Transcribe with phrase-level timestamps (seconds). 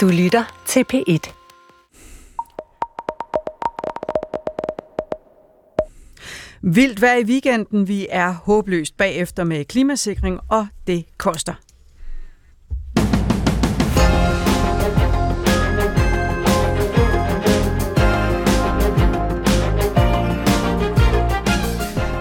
[0.00, 1.32] Du lytter til P1.
[6.62, 7.88] Vildt vejr i weekenden.
[7.88, 11.54] Vi er håbløst bagefter med klimasikring, og det koster.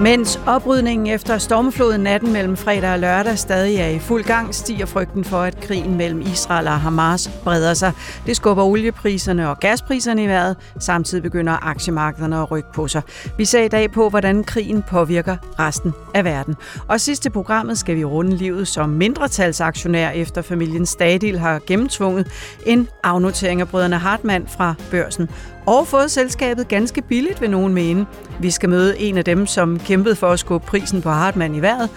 [0.01, 4.85] Mens oprydningen efter stormfloden natten mellem fredag og lørdag stadig er i fuld gang, stiger
[4.85, 7.91] frygten for, at krigen mellem Israel og Hamas breder sig.
[8.25, 10.57] Det skubber oliepriserne og gaspriserne i vejret.
[10.79, 13.01] Samtidig begynder aktiemarkederne at rykke på sig.
[13.37, 16.55] Vi ser i dag på, hvordan krigen påvirker resten af verden.
[16.87, 22.27] Og sidst i programmet skal vi runde livet som mindretalsaktionær, efter familien Stadil har gennemtvunget
[22.65, 25.29] en afnotering af brødrene Hartmann fra børsen
[25.69, 28.05] og fået selskabet ganske billigt, vil nogen mene.
[28.39, 31.61] Vi skal møde en af dem, som kæmpede for at skubbe prisen på Hartmann i
[31.61, 31.89] vejret,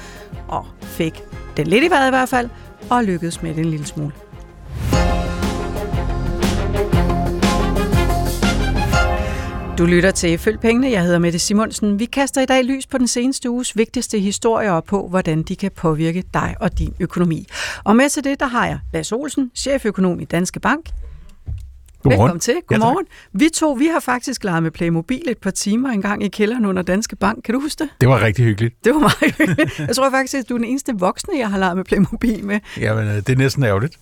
[0.48, 1.22] og fik
[1.56, 2.48] den lidt i vejret i hvert fald,
[2.90, 4.12] og lykkedes med det en lille smule.
[9.78, 10.90] Du lytter til Følg Pengene.
[10.90, 11.98] Jeg hedder Mette Simonsen.
[11.98, 15.56] Vi kaster i dag lys på den seneste uges vigtigste historier og på, hvordan de
[15.56, 17.46] kan påvirke dig og din økonomi.
[17.84, 20.90] Og med til det, der har jeg Lars Olsen, cheføkonom i Danske Bank.
[22.02, 22.22] Godmorgen.
[22.22, 22.54] Velkommen til.
[22.66, 23.06] Godmorgen.
[23.34, 26.66] Ja, vi to, vi har faktisk leget med Playmobil et par timer engang i kælderen
[26.66, 27.44] under Danske Bank.
[27.44, 27.90] Kan du huske det?
[28.00, 28.84] Det var rigtig hyggeligt.
[28.84, 29.78] Det var meget hyggeligt.
[29.78, 32.60] Jeg tror faktisk, at du er den eneste voksne, jeg har leget med Playmobil med.
[32.80, 33.98] Jamen, øh, det er næsten ærgerligt.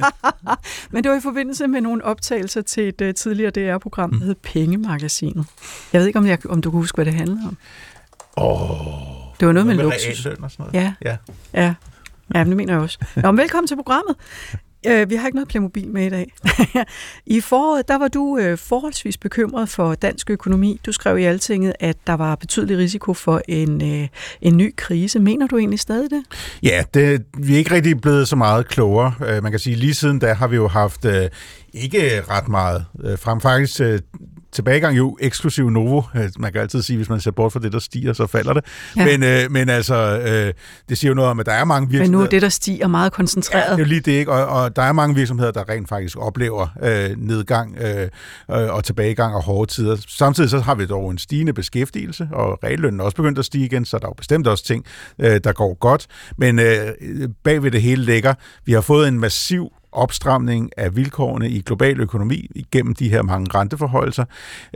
[0.92, 4.34] Men det var i forbindelse med nogle optagelser til et uh, tidligere DR-program, der hed
[4.34, 5.46] Pengemagasinet.
[5.92, 7.56] Jeg ved ikke, om, jeg, om du kan huske, hvad det handlede om.
[8.36, 8.60] Åh.
[9.40, 10.26] Det var noget med med luksus.
[10.26, 10.74] og sådan noget.
[10.74, 11.16] Ja, ja.
[11.54, 11.74] ja.
[12.34, 12.98] Ja, men det mener jeg også.
[13.16, 14.16] Nå, men velkommen til programmet.
[14.86, 16.32] Øh, vi har ikke noget Playmobil med i dag.
[17.36, 20.80] I foråret, der var du øh, forholdsvis bekymret for dansk økonomi.
[20.86, 24.08] Du skrev i Altinget, at der var betydelig risiko for en, øh,
[24.40, 25.18] en ny krise.
[25.18, 26.22] Mener du egentlig stadig det?
[26.62, 29.14] Ja, det, vi er ikke rigtig blevet så meget klogere.
[29.26, 31.28] Øh, Man kan sige, lige siden da har vi jo haft øh,
[31.72, 33.40] ikke ret meget øh, frem.
[33.40, 33.98] Faktisk øh,
[34.56, 36.02] tilbagegang jo eksklusiv Novo.
[36.16, 38.52] Øh, Man kan altid sige, hvis man ser bort fra det, der stiger, så falder
[38.52, 38.64] det.
[38.96, 39.04] Ja.
[39.04, 40.52] Men, øh, men altså, øh,
[40.88, 42.18] det siger jo noget om, at der er mange Men virksomheder...
[42.18, 43.64] nu er det, der stiger meget Ja, koncentreret.
[43.70, 44.32] det er jo lige det, ikke?
[44.32, 48.08] Og, og der er mange virksomheder, der rent faktisk oplever øh, nedgang øh,
[48.48, 49.96] og tilbagegang og hårde tider.
[50.08, 53.64] Samtidig så har vi dog en stigende beskæftigelse, og reallønnen er også begyndt at stige
[53.64, 54.84] igen, så der er jo bestemt også ting,
[55.18, 56.06] øh, der går godt.
[56.38, 56.78] Men øh,
[57.44, 58.34] bag ved det hele ligger,
[58.64, 63.58] vi har fået en massiv opstramning af vilkårene i global økonomi igennem de her mange
[63.58, 64.24] renteforholdelser.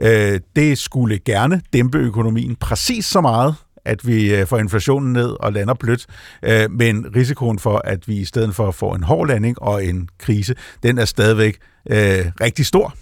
[0.02, 3.54] Øh, det skulle gerne dæmpe økonomien præcis så meget,
[3.84, 6.06] at vi øh, får inflationen ned og lander blødt,
[6.42, 10.08] øh, men risikoen for, at vi i stedet for får en hård landing og en
[10.18, 11.58] krise, den er stadigvæk
[11.90, 12.94] øh, rigtig stor,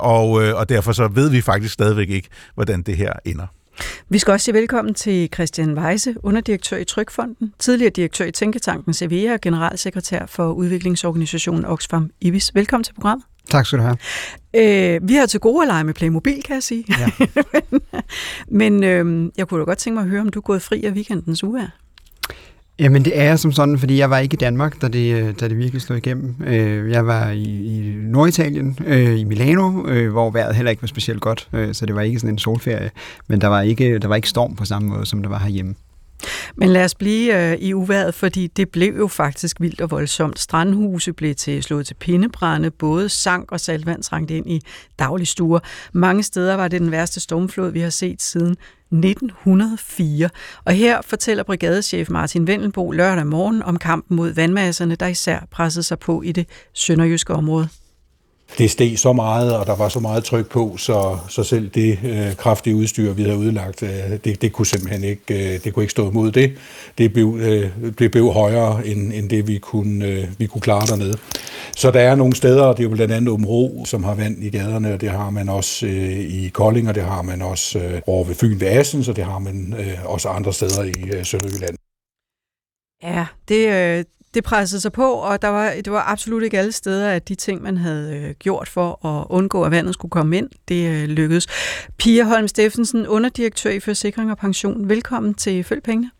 [0.00, 3.46] og, og derfor så ved vi faktisk stadigvæk ikke, hvordan det her ender.
[4.08, 8.94] Vi skal også sige velkommen til Christian Weise, underdirektør i Trykfonden, tidligere direktør i Tænketanken
[8.94, 12.54] Sevilla og generalsekretær for udviklingsorganisationen Oxfam IBIS.
[12.54, 13.26] Velkommen til programmet.
[13.50, 13.96] Tak skal du have.
[14.56, 16.84] Øh, vi har til gode at lege med Playmobil, kan jeg sige.
[16.88, 17.26] Ja.
[18.60, 20.84] Men øh, jeg kunne da godt tænke mig at høre, om du er gået fri
[20.84, 21.68] af weekendens uvejr.
[22.78, 25.34] Jamen det er jeg som sådan, fordi jeg var ikke i Danmark, da det, øh,
[25.40, 26.34] da det virkelig slog igennem.
[26.46, 29.70] Øh, jeg var i, i Norditalien, øh, i Milano,
[30.10, 32.90] hvor vejret heller ikke var specielt godt, så det var ikke sådan en solferie.
[33.26, 35.74] Men der var ikke, der var ikke storm på samme måde, som der var herhjemme.
[36.56, 40.38] Men lad os blive øh, i uværet, fordi det blev jo faktisk vildt og voldsomt.
[40.38, 44.60] Strandhuse blev til, slået til pindebrænde, både sank og saltvand trængte ind i
[44.98, 45.60] dagligstuer.
[45.92, 48.56] Mange steder var det den værste stormflod, vi har set siden
[48.92, 50.30] 1904.
[50.64, 55.82] Og her fortæller brigadechef Martin Vendelbo lørdag morgen om kampen mod vandmasserne, der især pressede
[55.82, 57.68] sig på i det sønderjyske område
[58.58, 61.98] det steg så meget, og der var så meget tryk på, så, så selv det
[62.04, 63.90] øh, kraftige udstyr, vi havde udlagt, øh,
[64.24, 66.52] det, det kunne simpelthen ikke, øh, det kunne ikke stå imod det.
[66.98, 70.86] Det blev, øh, det blev højere, end, end det vi kunne, øh, vi kunne klare
[70.86, 71.18] dernede.
[71.76, 74.44] Så der er nogle steder, og det er jo blandt andet Omro, som har vand
[74.44, 77.78] i gaderne, og det har man også øh, i Kolding, og det har man også
[77.78, 81.10] øh, over ved Fyn ved Assens, og det har man øh, også andre steder i
[81.12, 81.76] øh, Sønderjylland.
[83.02, 84.04] Ja, det, øh,
[84.36, 87.34] det pressede sig på, og der var, det var absolut ikke alle steder, at de
[87.34, 91.16] ting, man havde øh, gjort for at undgå, at vandet skulle komme ind, det øh,
[91.16, 91.46] lykkedes.
[92.00, 94.88] Pia Holm Steffensen, underdirektør i Forsikring og Pension.
[94.88, 96.10] Velkommen til Følg Pengene.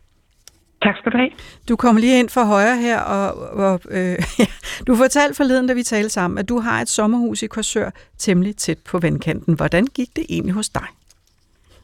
[0.83, 1.29] Tak skal du have.
[1.69, 3.27] Du kommer lige ind fra højre her, og,
[3.65, 4.49] og øh, ja,
[4.87, 8.55] du fortalte forleden, da vi talte sammen, at du har et sommerhus i Korsør temmelig
[8.55, 9.55] tæt på vandkanten.
[9.55, 10.87] Hvordan gik det egentlig hos dig?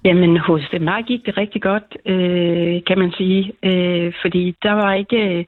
[0.06, 3.52] Jamen, hos mig gik det rigtig godt, øh, kan man sige.
[3.64, 5.48] Øh, fordi der var ikke,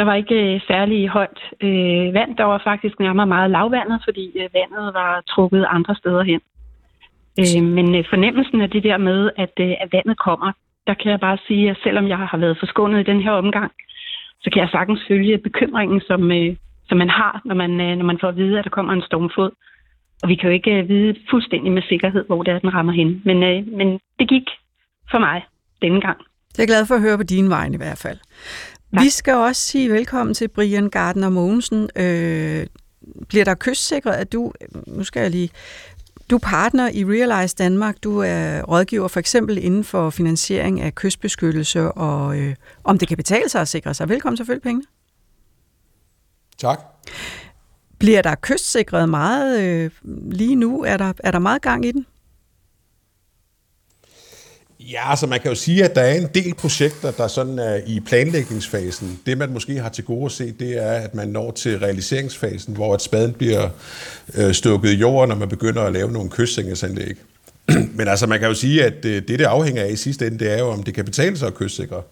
[0.00, 2.36] der var ikke øh, særlig højt øh, vand.
[2.36, 6.40] Der var faktisk nærmere meget lavvandet, fordi øh, vandet var trukket andre steder hen.
[7.40, 10.52] Øh, men øh, fornemmelsen af det der med, at, øh, at vandet kommer,
[10.86, 13.72] der kan jeg bare sige, at selvom jeg har været forskånet i den her omgang,
[14.42, 16.56] så kan jeg sagtens følge bekymringen, som, øh,
[16.88, 19.02] som man har, når man, øh, når man får at vide, at der kommer en
[19.02, 19.50] stormflod.
[20.22, 22.92] Og vi kan jo ikke øh, vide fuldstændig med sikkerhed, hvor det er, den rammer
[22.92, 23.22] hen.
[23.24, 23.88] Men, øh, men
[24.18, 24.46] det gik
[25.10, 25.46] for mig
[25.82, 26.18] denne gang.
[26.52, 28.18] Det er jeg glad for at høre på din vej i hvert fald.
[28.94, 29.02] Tak.
[29.02, 31.90] Vi skal også sige velkommen til Brian Gardner Mogensen.
[31.96, 32.66] Øh,
[33.28, 34.52] bliver der kystsikret, at du,
[34.86, 35.50] nu skal jeg lige,
[36.30, 37.96] du er partner i Realize Danmark.
[38.02, 42.54] Du er rådgiver for eksempel inden for finansiering af kystbeskyttelse og øh,
[42.84, 44.08] om det kan betale sig at sikre sig.
[44.08, 44.84] Velkommen til Følg Pengene.
[46.58, 46.80] Tak.
[47.98, 49.90] Bliver der kystsikret meget øh,
[50.30, 50.84] lige nu?
[50.84, 52.06] Er der, er der meget gang i den?
[54.88, 57.80] Ja, altså man kan jo sige, at der er en del projekter, der sådan er
[57.86, 59.20] i planlægningsfasen.
[59.26, 62.74] Det man måske har til gode at se, det er, at man når til realiseringsfasen,
[62.74, 63.68] hvor et spaden bliver
[64.34, 67.16] øh, stukket i jorden, når man begynder at lave nogle kystsikringsanlæg.
[67.98, 70.38] Men altså man kan jo sige, at øh, det, det afhænger af i sidste ende,
[70.38, 72.02] det er jo, om det kan betale sig at kystsikre.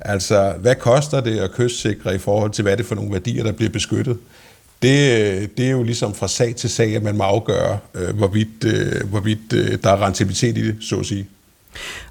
[0.00, 3.44] Altså, hvad koster det at kystsikre i forhold til, hvad det er for nogle værdier,
[3.44, 4.18] der bliver beskyttet?
[4.82, 8.16] Det, øh, det er jo ligesom fra sag til sag, at man må afgøre, øh,
[8.16, 11.26] hvorvidt, øh, hvorvidt øh, der er rentabilitet i det, så at sige.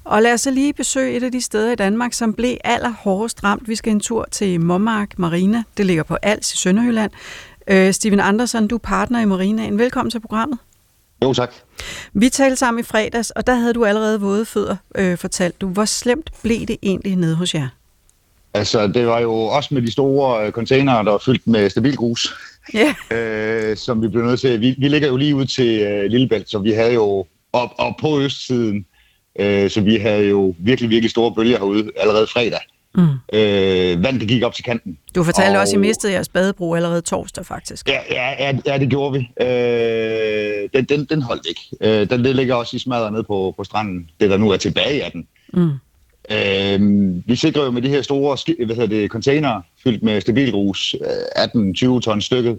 [0.04, 3.44] Og lad os så lige besøge et af de steder i Danmark, som blev allerhårdest
[3.44, 3.68] ramt.
[3.68, 5.62] Vi skal en tur til Mommark Marina.
[5.76, 7.10] Det ligger på Als i Sønderjylland.
[7.66, 9.78] Øh, Steven Andersen, du er partner i Marinaen.
[9.78, 10.58] Velkommen til programmet.
[11.22, 11.54] Jo, tak.
[12.12, 15.68] Vi talte sammen i fredags, og der havde du allerede våde fødder, øh, fortalt du.
[15.68, 17.68] Hvor slemt blev det egentlig nede hos jer?
[18.54, 21.96] Altså, det var jo også med de store øh, containere, der var fyldt med stabil
[21.96, 22.34] grus,
[22.74, 22.94] yeah.
[23.70, 24.60] øh, som vi blev nødt til.
[24.60, 27.94] Vi, vi ligger jo lige ud til øh, Lillebælt, så vi havde jo op, op
[28.00, 28.86] på østsiden,
[29.38, 32.60] øh, så vi havde jo virkelig, virkelig store bølger herude allerede fredag.
[32.94, 33.02] Mm.
[33.32, 34.98] Øh, vand, det gik op til kanten.
[35.14, 35.60] Du fortalte og...
[35.60, 37.88] også, at I mistede jeres badebro allerede torsdag, faktisk.
[37.88, 39.44] Ja, ja, ja, ja det gjorde vi.
[39.44, 41.60] Øh, den, den, den holdt ikke.
[41.80, 45.04] Øh, den ligger også i smadret ned på, på stranden, det der nu er tilbage
[45.04, 45.26] af den.
[45.52, 45.70] Mm.
[46.30, 50.94] Øh, vi sikrer jo med de her store hvad hedder det, container fyldt med stabilgrus,
[51.36, 52.58] 18-20 øh, ton stykket.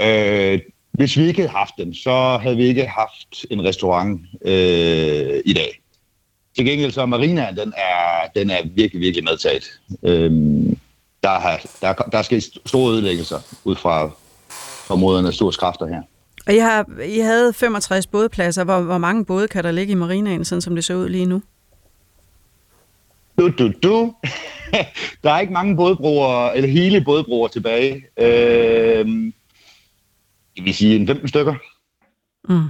[0.00, 0.58] Øh,
[0.98, 5.52] hvis vi ikke havde haft den, så havde vi ikke haft en restaurant øh, i
[5.52, 5.80] dag.
[6.56, 9.64] Til gengæld så marina, den er, den er virkelig, virkelig medtaget.
[10.02, 10.78] Øhm,
[11.22, 14.10] der, har, der, der skal store ødelæggelser ud fra
[15.26, 16.02] af store kræfter her.
[16.46, 18.64] Og I, har, I havde 65 bådpladser.
[18.64, 21.26] Hvor, hvor mange både kan der ligge i marinaen, sådan som det ser ud lige
[21.26, 21.42] nu?
[23.38, 24.14] Du, du, du.
[25.24, 28.04] der er ikke mange bådbroer, eller hele bådbroer tilbage.
[28.18, 29.34] Øhm,
[30.58, 31.54] det vil sige en 15 stykker.
[32.48, 32.68] Mm.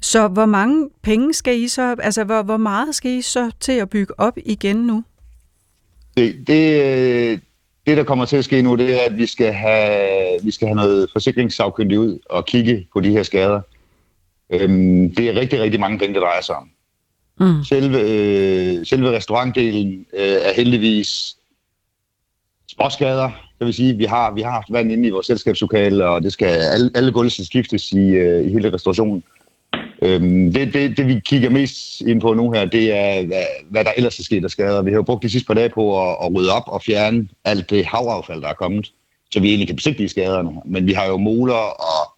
[0.00, 3.72] Så hvor mange penge skal I så, altså hvor, hvor meget skal I så til
[3.72, 5.04] at bygge op igen nu?
[6.16, 7.40] Det, det,
[7.86, 10.68] det, der kommer til at ske nu, det er, at vi skal have, vi skal
[10.68, 13.60] have noget forsikringssagkyndigt ud og kigge på de her skader.
[14.50, 16.70] Øhm, det er rigtig, rigtig mange penge, det drejer sig om.
[17.40, 17.64] Mm.
[17.64, 21.36] Selve, øh, selve restaurantdelen øh, er heldigvis
[22.68, 26.22] småskader, jeg vil sige, vi har, vi har haft vand inde i vores selskabslokale, og
[26.22, 29.22] det skal alle, alle gulv skal skiftes i, øh, i hele restaurationen.
[30.02, 33.84] Øhm, det, det, det, vi kigger mest ind på nu her, det er, hvad, hvad
[33.84, 34.82] der ellers er sket af skader.
[34.82, 37.28] Vi har jo brugt de sidste par dage på at, at rydde op og fjerne
[37.44, 38.92] alt det havaffald, der er kommet,
[39.30, 40.50] så vi egentlig kan besigtige skaderne.
[40.64, 42.12] Men vi har jo moler og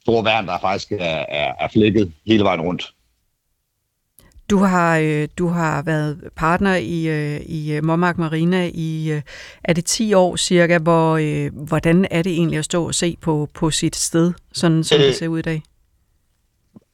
[0.00, 2.92] store værn, der faktisk er, er, er flækket hele vejen rundt.
[4.50, 9.20] Du har, øh, du har været partner i, øh, i øh, Mommark Marina i,
[9.64, 13.48] er det 10 år cirka, hvor, hvordan er det egentlig at stå og se på,
[13.54, 15.62] på sit sted, sådan som øh, det ser ud i dag?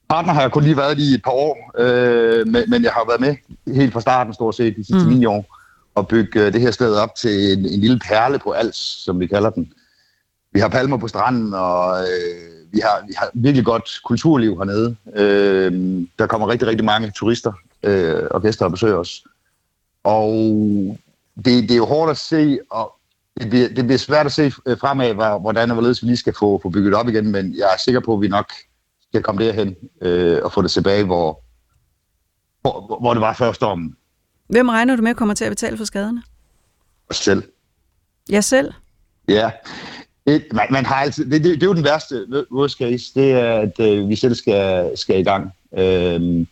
[0.09, 3.05] Partner har jeg kun lige været lige et par år, øh, men, men jeg har
[3.09, 3.37] været med
[3.75, 5.15] helt fra starten stort set de sidste mm.
[5.15, 5.57] 9 år,
[5.95, 9.27] og bygge det her sted op til en, en lille perle på Als, som vi
[9.27, 9.73] kalder den.
[10.53, 14.97] Vi har palmer på stranden, og øh, vi, har, vi har virkelig godt kulturliv hernede.
[15.15, 15.73] Øh,
[16.19, 19.25] der kommer rigtig, rigtig mange turister øh, og gæster og besøger os.
[20.05, 20.33] Og
[21.37, 22.95] det, det er jo hårdt at se, og
[23.41, 26.35] det bliver, det bliver svært at se øh, fremad, hvordan og hvorledes vi lige skal
[26.39, 28.53] få, få bygget op igen, men jeg er sikker på, at vi nok
[29.09, 31.41] skal komme derhen øh, og få det tilbage, hvor,
[32.61, 33.97] hvor, hvor det var før stormen.
[34.49, 36.23] Hvem regner du med kommer til at betale for skaderne?
[37.11, 37.43] Os selv.
[38.31, 38.73] Jeg selv?
[39.29, 39.51] Ja,
[40.29, 43.33] det, man, man har altid, det, det, det er jo den værste worst case, det
[43.33, 45.53] er, at øh, vi selv skal, skal i gang.
[45.79, 46.47] Øh,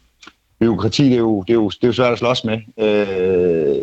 [0.60, 2.58] byråkrati, det er, jo, det, er jo, det er jo svært at slås med.
[2.78, 3.82] Øh,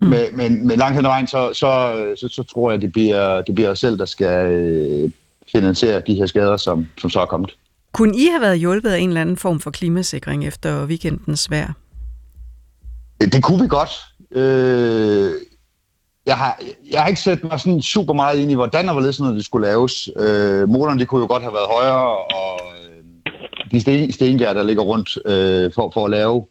[0.00, 0.08] mm.
[0.08, 3.42] Men, men, men langt hen ad vejen, så, så, så, så tror jeg, det bliver,
[3.42, 5.10] det bliver os selv, der skal øh,
[5.52, 7.56] finansiere de her skader, som, som så er kommet.
[7.92, 11.72] Kunne I have været hjulpet af en eller anden form for klimasikring efter weekendens vejr?
[13.20, 13.90] Det, det kunne vi godt.
[14.30, 15.32] Øh,
[16.26, 19.20] jeg har, jeg har ikke sat mig sådan super meget ind i, hvordan og hvorledes
[19.20, 20.08] noget det skulle laves.
[20.16, 23.32] Øh, motoren, det kunne jo godt have været højere, og øh,
[23.70, 26.46] de sten, stengær, der ligger rundt øh, for, for at lave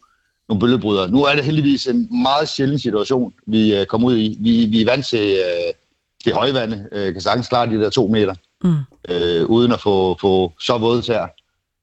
[0.48, 1.10] nogle bølgebrydere.
[1.10, 4.36] Nu er det heldigvis en meget sjælden situation, vi øh, kommer ud i.
[4.40, 5.72] Vi, vi er vant til, øh,
[6.24, 8.74] det højvande øh, kan sagtens klare de der to meter, Mm.
[9.08, 11.26] øh, uden at få, få så våde tær.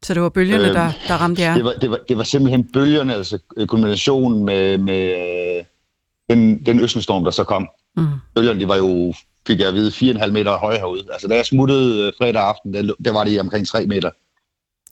[0.04, 1.54] Så det var bølgerne, Øhm, der, der ramte jer?
[1.56, 5.64] Det var, det, var, det var simpelthen bølgerne, altså øh, kombinationen med, med øh,
[6.30, 7.70] den, den østenstorm, der så kom.
[7.98, 8.06] Mm.
[8.36, 9.14] Bølgerne, de var jo,
[9.48, 11.04] fik jeg at vide, 4,5 meter høje herude.
[11.12, 14.10] Altså, da jeg smuttede øh, fredag aften, der, der var de omkring 3 meter.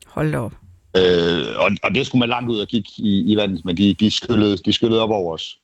[0.08, 0.52] Hold da op.
[0.98, 3.94] Øh, og, og det skulle man langt ud og kigge i, i vandet, men de,
[3.94, 5.58] de, skyllede, de skyllede op over os.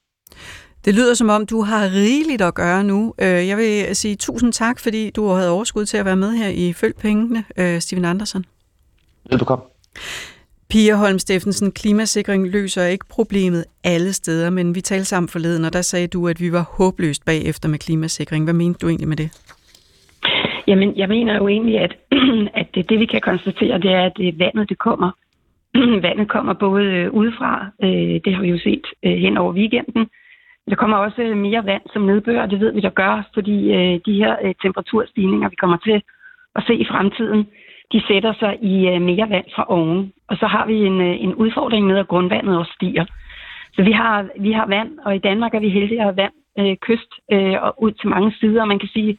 [0.86, 3.14] Det lyder som om, du har rigeligt at gøre nu.
[3.20, 6.48] Øh, Jeg vil sige tusind tak, fordi du havde overskud til at være med her
[6.50, 8.46] i Følg Pengene, øh, Steven Andersen.
[9.30, 9.66] Velbekomme.
[10.70, 15.74] Pia Holm Steffensen, klimasikring løser ikke problemet alle steder, men vi talte sammen forleden, og
[15.74, 18.44] der sagde du, at vi var håbløst bagefter med klimasikring.
[18.44, 19.30] Hvad mente du egentlig med det?
[20.68, 21.94] Jamen, jeg mener jo egentlig, at,
[22.62, 25.12] at det, det, vi kan konstatere, det er, at det vandet, det kommer.
[26.08, 30.08] vandet kommer både øh, udefra, øh, det har vi jo set øh, hen over weekenden.
[30.70, 33.72] Der kommer også øh, mere vand som nedbør, og det ved vi, der gør, fordi
[33.72, 36.02] øh, de her temperaturstigninger, vi kommer til
[36.56, 37.48] at se i fremtiden,
[37.92, 40.14] de sætter sig i øh, mere vand fra oven.
[40.28, 43.06] Og så har vi en, øh, en udfordring med, at grundvandet også stiger.
[43.74, 46.34] Så vi har, vi har vand, og i Danmark er vi heldige at have vand
[46.60, 48.66] øh, kyst øh, og ud til mange sider.
[48.66, 49.18] Man kan sige,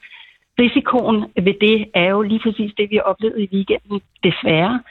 [0.60, 4.82] risikoen ved det er jo lige præcis det, vi oplevede i weekenden, desværre.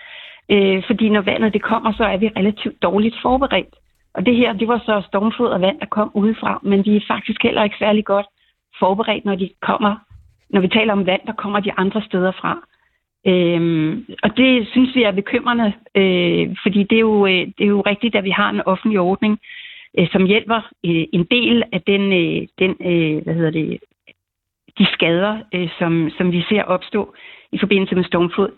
[0.50, 3.76] Øh, fordi når vandet det kommer, så er vi relativt dårligt forberedt.
[4.14, 7.02] Og det her, det var så stormflod og vand, der kom udefra, men vi er
[7.08, 8.26] faktisk heller ikke særlig godt
[8.80, 9.96] forberedt, når de kommer,
[10.50, 12.62] når vi taler om vand, der kommer de andre steder fra.
[13.26, 17.74] Øhm, og det synes vi er bekymrende, øh, fordi det er, jo, øh, det er
[17.78, 19.40] jo rigtigt, at vi har en offentlig ordning,
[20.00, 23.80] øh, som hjælper øh, en del af den, øh, den øh, hvad hedder det,
[24.80, 27.16] de skader, øh, som, som vi ser opstå
[27.52, 28.52] i forbindelse med stormflod.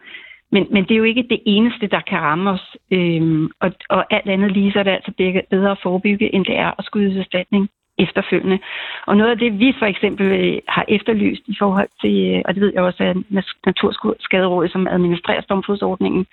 [0.52, 2.78] Men, men det er jo ikke det eneste, der kan ramme os.
[2.92, 6.58] Øhm, og, og alt andet lige, så er det altså bedre at forebygge, end det
[6.58, 8.60] er at skyde erstatning efterfølgende.
[9.08, 12.54] Og noget af det, vi for eksempel øh, har efterlyst i forhold til, øh, og
[12.54, 13.18] det ved jeg også, at
[13.66, 16.26] Naturskaderådet, som administrerer stormflodsordningen,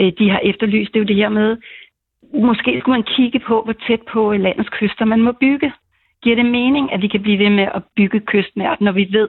[0.00, 1.56] øh, de har efterlyst, det er jo det her med,
[2.34, 5.72] måske skulle man kigge på, hvor tæt på landets kyster man må bygge.
[6.22, 9.28] Giver det mening, at vi kan blive ved med at bygge kystnært, når vi ved,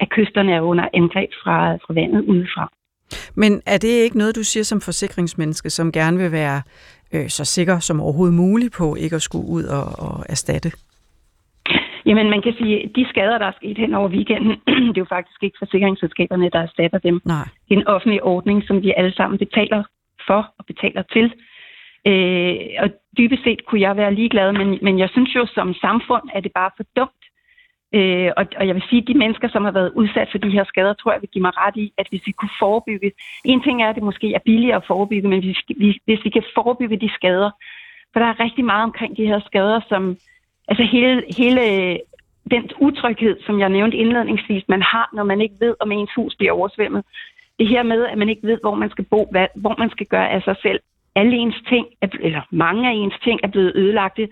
[0.00, 2.72] at kysterne er under angreb fra, fra vandet udefra?
[3.34, 6.62] Men er det ikke noget, du siger som forsikringsmenneske, som gerne vil være
[7.14, 10.72] øh, så sikker som overhovedet muligt på ikke at skulle ud og, og erstatte?
[12.06, 14.60] Jamen, man kan sige, at de skader, der er sket hen over weekenden,
[14.92, 17.20] det er jo faktisk ikke forsikringsselskaberne, der erstatter dem.
[17.24, 17.48] Nej.
[17.68, 19.82] Det er en offentlig ordning, som vi alle sammen betaler
[20.26, 21.32] for og betaler til.
[22.06, 26.22] Øh, og dybest set kunne jeg være ligeglad, men, men jeg synes jo som samfund,
[26.34, 27.22] at det bare er for dumt.
[27.94, 30.50] Øh, og, og jeg vil sige, at de mennesker, som har været udsat for de
[30.50, 33.12] her skader, tror jeg vil give mig ret i, at hvis vi kunne forebygge...
[33.44, 36.30] En ting er, at det måske er billigere at forebygge, men hvis vi, hvis vi
[36.30, 37.50] kan forebygge de skader,
[38.12, 40.16] for der er rigtig meget omkring de her skader, som...
[40.68, 41.98] Altså hele, hele øh,
[42.50, 46.34] den utryghed, som jeg nævnte indledningsvis, man har, når man ikke ved, om ens hus
[46.36, 47.04] bliver oversvømmet.
[47.58, 50.06] Det her med, at man ikke ved, hvor man skal bo, hvad, hvor man skal
[50.06, 50.80] gøre af sig selv.
[51.14, 54.28] Alle ens ting, er, eller mange af ens ting er blevet ødelagte.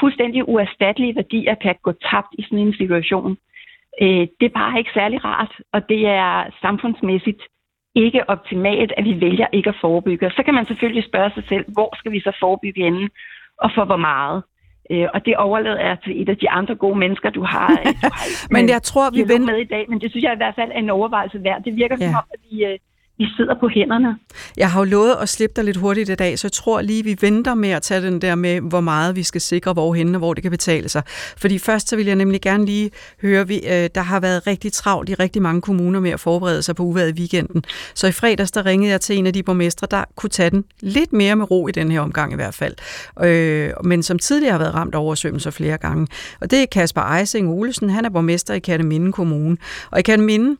[0.00, 3.36] Fuldstændig uerstattelige værdier kan gå tabt i sådan en situation.
[4.02, 7.42] Øh, det er bare ikke særlig rart, og det er samfundsmæssigt
[7.94, 10.30] ikke optimalt, at vi vælger ikke at forebygge.
[10.30, 13.10] Så kan man selvfølgelig spørge sig selv, hvor skal vi så forebygge inden,
[13.58, 14.42] og for hvor meget?
[14.90, 17.92] Øh, og det overlader jeg til et af de andre gode mennesker, du har, du
[18.02, 18.24] har
[18.54, 19.52] Men jeg tror, vi venter...
[19.52, 21.62] med i dag, men det synes jeg i hvert fald er en overvejelse værd.
[21.64, 22.06] Det virker Ja.
[22.06, 22.78] som om, at vi, øh,
[23.18, 24.18] vi sidder på hænderne.
[24.56, 27.04] Jeg har jo lovet at slippe dig lidt hurtigt i dag, så jeg tror lige,
[27.04, 30.18] vi venter med at tage den der med, hvor meget vi skal sikre hvorhen og
[30.18, 31.02] hvor det kan betale sig.
[31.36, 32.90] Fordi først så vil jeg nemlig gerne lige
[33.22, 36.62] høre, vi, øh, der har været rigtig travlt i rigtig mange kommuner med at forberede
[36.62, 37.64] sig på uværet i weekenden.
[37.94, 40.64] Så i fredags, der ringede jeg til en af de borgmestre, der kunne tage den
[40.80, 42.74] lidt mere med ro i den her omgang i hvert fald.
[43.22, 46.06] Øh, men som tidligere har været ramt af oversvømmelser flere gange.
[46.40, 49.56] Og det er Kasper Eising Olesen, han er borgmester i Katteminde Kommune.
[49.90, 50.56] Og i Katteminde,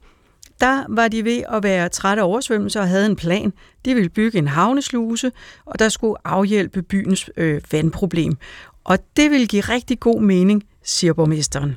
[0.60, 3.52] der var de ved at være trætte af oversvømmelser og havde en plan.
[3.84, 5.32] De ville bygge en havnesluse,
[5.64, 8.36] og der skulle afhjælpe byens øh, vandproblem.
[8.84, 11.76] Og det ville give rigtig god mening, siger borgmesteren.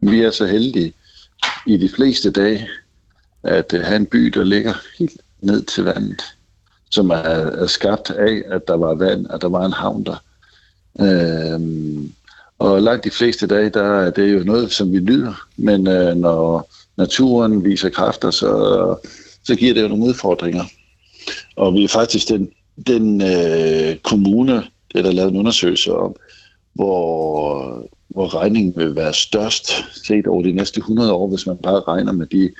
[0.00, 0.92] Vi er så heldige
[1.66, 2.68] i de fleste dage
[3.42, 6.22] at øh, have en by, der ligger helt ned til vandet,
[6.90, 10.16] som er, er skabt af, at der var vand, at der var en havn der.
[11.00, 12.12] Øhm,
[12.58, 16.16] og langt de fleste dage, der er det jo noget, som vi nyder, men øh,
[16.16, 18.50] når naturen viser kræfter, så,
[19.44, 20.64] så giver det jo nogle udfordringer.
[21.56, 22.50] Og vi er faktisk den,
[22.86, 24.62] den øh, kommune,
[24.94, 26.14] det er lavet en undersøgelse om,
[26.74, 29.72] hvor, hvor regningen vil være størst
[30.06, 32.50] set over de næste 100 år, hvis man bare regner med, de,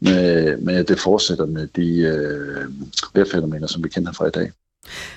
[0.00, 2.68] med, med at det fortsætter med de øh,
[3.14, 4.50] vejrfænomener, som vi kender fra i dag.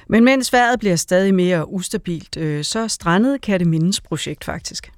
[0.08, 4.92] Men mens vejret bliver stadig mere ustabilt, øh, så strandede Kattemindes projekt faktisk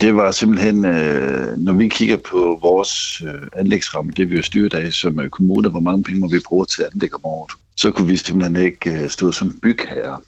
[0.00, 4.74] det var simpelthen, øh, når vi kigger på vores øh, anlægsramme, det vi jo styret
[4.74, 7.90] af som øh, kommune, hvor mange penge må vi bruge til anlæg om året, så
[7.90, 10.20] kunne vi simpelthen ikke øh, stå som bygherre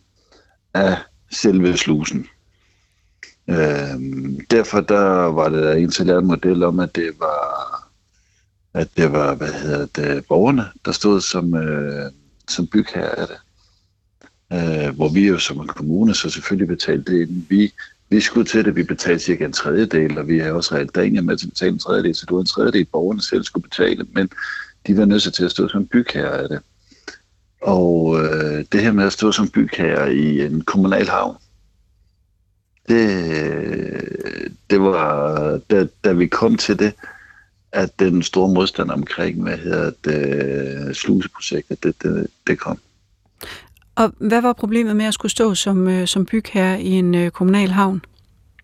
[0.75, 0.97] af
[1.31, 2.27] selve slusen.
[3.51, 4.01] Øh,
[4.51, 7.91] derfor der var det en til en model om, at det var,
[8.75, 12.11] at det var hvad hedder det, borgerne, der stod som, øh,
[12.49, 13.39] som bygherre af det.
[14.53, 17.73] Øh, hvor vi jo som en kommune så selvfølgelig betalte det, inden vi
[18.11, 21.21] vi skulle til det, vi betalte cirka en tredjedel, og vi er også reelt Dania
[21.21, 24.07] med til at betale en tredjedel, så det var en tredjedel, borgerne selv skulle betale,
[24.13, 24.31] men
[24.87, 26.61] de var nødt til at stå som bygherre af det.
[27.63, 31.37] Og øh, det her med at stå som bygherre i en kommunal havn,
[32.89, 33.09] det,
[34.71, 36.93] det var, da, da vi kom til det,
[37.73, 42.79] at den store modstand omkring, hvad hedder det, sluseprojektet, det, det, det kom.
[44.01, 47.31] Og hvad var problemet med at skulle stå som, øh, som bygherre i en øh,
[47.31, 48.03] kommunal havn?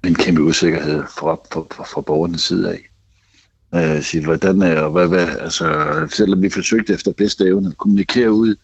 [0.05, 2.88] En kæmpe usikkerhed fra, for, for, for borgernes side af.
[3.75, 7.78] Øh, sige, hvordan er, og hvad, hvad, altså, selvom vi forsøgte efter bedste evne at
[7.78, 8.55] kommunikere ud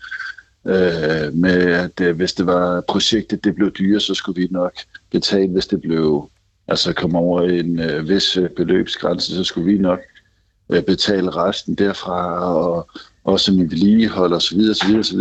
[0.66, 4.72] øh, med, at øh, hvis det var projektet, det blev dyre, så skulle vi nok
[5.10, 6.30] betale, hvis det blev,
[6.68, 10.00] altså kom over en øh, vis øh, beløbsgrænse, så skulle vi nok
[10.70, 12.90] øh, betale resten derfra, og
[13.24, 14.60] også med vedligehold osv.
[14.70, 15.20] osv., osv.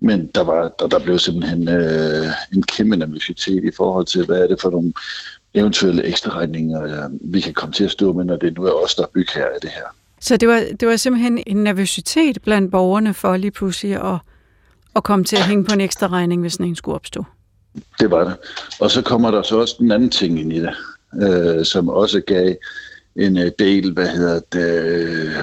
[0.00, 4.38] Men der, var, der, der blev simpelthen øh, en kæmpe nervøsitet i forhold til, hvad
[4.42, 4.92] er det for nogle
[5.54, 8.72] eventuelle ekstra regninger, øh, vi kan komme til at stå med, når det nu er
[8.84, 9.84] os, der er bygherre af det her.
[10.20, 14.18] Så det var, det var simpelthen en nervøsitet blandt borgerne for lige pludselig at,
[14.96, 17.24] at komme til at hænge på en ekstra regning, hvis den skulle opstå?
[18.00, 18.36] Det var det.
[18.80, 20.74] Og så kommer der så også en anden ting ind i det,
[21.22, 22.54] øh, som også gav
[23.16, 25.36] en øh, del, hvad hedder det, øh,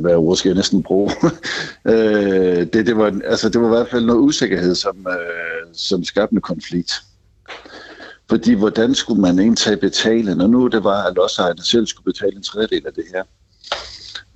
[0.00, 1.10] hvad ord skal jeg næsten bruge?
[1.92, 6.04] øh, det, det, var, altså, det var i hvert fald noget usikkerhed, som, øh, som
[6.04, 6.92] skabte en konflikt.
[8.28, 12.36] Fordi hvordan skulle man egentlig betale, når nu det var, at lodsejerne selv skulle betale
[12.36, 13.22] en tredjedel af det her?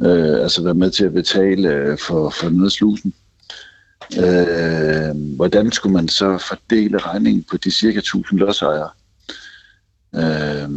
[0.03, 3.15] Øh, altså være med til at betale øh, for, for nedslusen.
[4.19, 8.91] Øh, hvordan skulle man så fordele regningen på de cirka 1000 lodsejere?
[10.15, 10.71] Øh,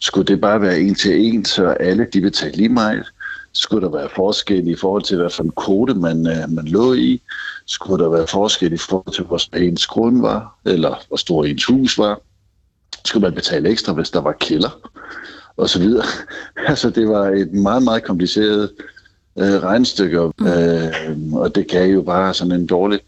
[0.00, 3.06] skulle det bare være en til en, så alle de betalte lige meget?
[3.52, 6.94] Skulle der være forskel i forhold til, hvad for en kode man, øh, man lå
[6.94, 7.22] i?
[7.66, 11.64] Skulle der være forskel i forhold til, hvor ens grund var, eller hvor stor ens
[11.64, 12.20] hus var?
[13.04, 14.90] Skulle man betale ekstra, hvis der var kælder?
[15.56, 16.04] Og så videre.
[16.70, 18.70] altså, det var et meget, meget kompliceret
[19.38, 20.46] øh, regnestykke, mm.
[20.46, 23.00] øh, og det gav jo bare sådan en dårlig...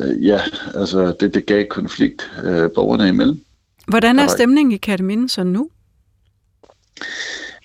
[0.00, 0.40] Øh, ja,
[0.74, 3.40] altså, det, det gav konflikt øh, borgerne imellem.
[3.88, 5.68] Hvordan er stemningen i Kataminde så nu?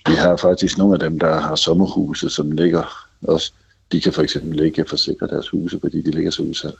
[0.06, 3.52] Vi har faktisk nogle af dem, der har sommerhuse, som ligger også.
[3.92, 6.74] De kan for eksempel ikke forsikre deres huse, fordi de ligger så udsat.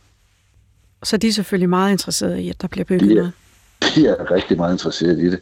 [1.03, 3.33] Så de er selvfølgelig meget interesserede i, at der bliver bygget noget?
[3.95, 5.41] De er rigtig meget interesserede i det.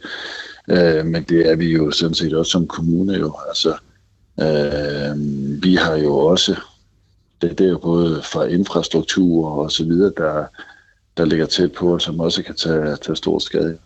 [0.69, 3.35] Øh, men det er vi jo sådan set også som kommune jo.
[3.47, 3.69] Altså,
[4.41, 5.17] øh,
[5.63, 6.55] vi har jo også,
[7.41, 10.45] det, det er jo både fra infrastruktur og så videre, der,
[11.17, 13.77] der ligger tæt på, som også kan tage, tage stor skade.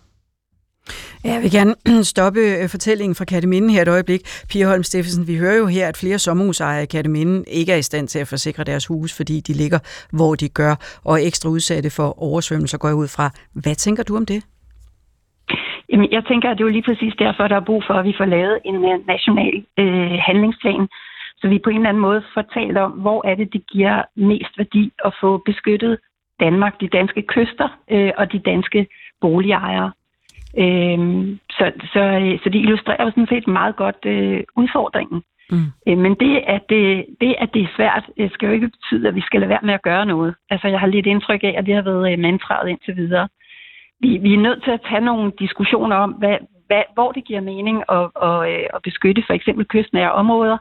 [1.26, 1.74] Ja, jeg vil gerne
[2.13, 4.22] stoppe øh, fortællingen fra Katteminde her et øjeblik.
[4.50, 7.89] Pia Holm Steffensen, vi hører jo her, at flere sommerhusejere i Katteminde ikke er i
[7.89, 9.80] stand til at forsikre deres hus, fordi de ligger,
[10.17, 10.74] hvor de gør,
[11.06, 13.26] og er ekstra udsatte for oversvømmelser, går jeg ud fra.
[13.63, 14.43] Hvad tænker du om det?
[15.89, 18.06] Jamen, jeg tænker, at det er jo lige præcis derfor, der er brug for, at
[18.06, 18.76] vi får lavet en
[19.08, 20.88] national øh, handlingsplan,
[21.39, 24.02] så vi på en eller anden måde får talt om, hvor er det, det giver
[24.15, 25.98] mest værdi at få beskyttet
[26.39, 28.88] Danmark, de danske kyster øh, og de danske
[29.22, 29.91] boligejere.
[30.57, 32.01] Øhm, så, så,
[32.43, 35.23] så det illustrerer jo sådan set meget godt øh, udfordringen.
[35.51, 35.67] Mm.
[35.87, 39.07] Øh, men det at det, det, at det er svært, øh, skal jo ikke betyde,
[39.07, 40.35] at vi skal lade være med at gøre noget.
[40.49, 43.27] Altså, jeg har lidt indtryk af, at det har været øh, mantraet indtil videre.
[43.99, 46.37] Vi, vi er nødt til at tage nogle diskussioner om, hvad,
[46.67, 50.57] hvad, hvor det giver mening at, at, øh, at beskytte for eksempel kystnære områder,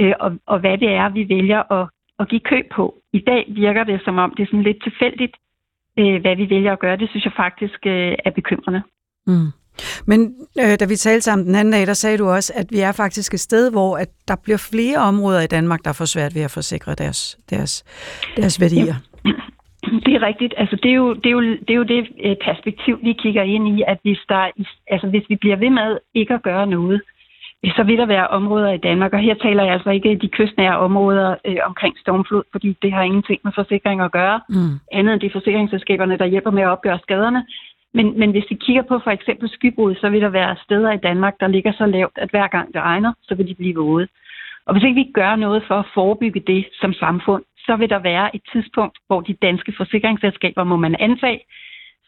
[0.00, 2.94] øh, og, og hvad det er, vi vælger at, at give køb på.
[3.12, 5.36] I dag virker det som om, det er sådan lidt tilfældigt,
[5.98, 6.96] øh, hvad vi vælger at gøre.
[6.96, 8.82] Det synes jeg faktisk øh, er bekymrende.
[9.26, 9.48] Mm.
[10.06, 12.80] Men øh, da vi talte sammen den anden dag, der sagde du også, at vi
[12.80, 16.34] er faktisk et sted, hvor at der bliver flere områder i Danmark, der får svært
[16.34, 17.84] ved at forsikre deres, deres,
[18.36, 18.94] deres værdier.
[19.24, 19.30] Ja.
[20.06, 20.54] Det er rigtigt.
[20.56, 23.42] Altså, det, er jo, det, er jo, det er jo det øh, perspektiv, vi kigger
[23.42, 24.50] ind i, at hvis, der,
[24.90, 27.02] altså, hvis vi bliver ved med ikke at gøre noget,
[27.76, 30.78] så vil der være områder i Danmark, og her taler jeg altså ikke de kystnære
[30.78, 34.74] områder øh, omkring stormflod, fordi det har ingenting med forsikring at gøre, mm.
[34.92, 37.46] andet end de forsikringsselskaberne, der hjælper med at opgøre skaderne.
[37.94, 41.04] Men, men hvis vi kigger på for eksempel skybrud, så vil der være steder i
[41.08, 44.08] Danmark, der ligger så lavt, at hver gang det regner, så vil de blive våde.
[44.66, 47.98] Og hvis ikke vi gør noget for at forebygge det som samfund, så vil der
[47.98, 51.40] være et tidspunkt, hvor de danske forsikringsselskaber, må man antage,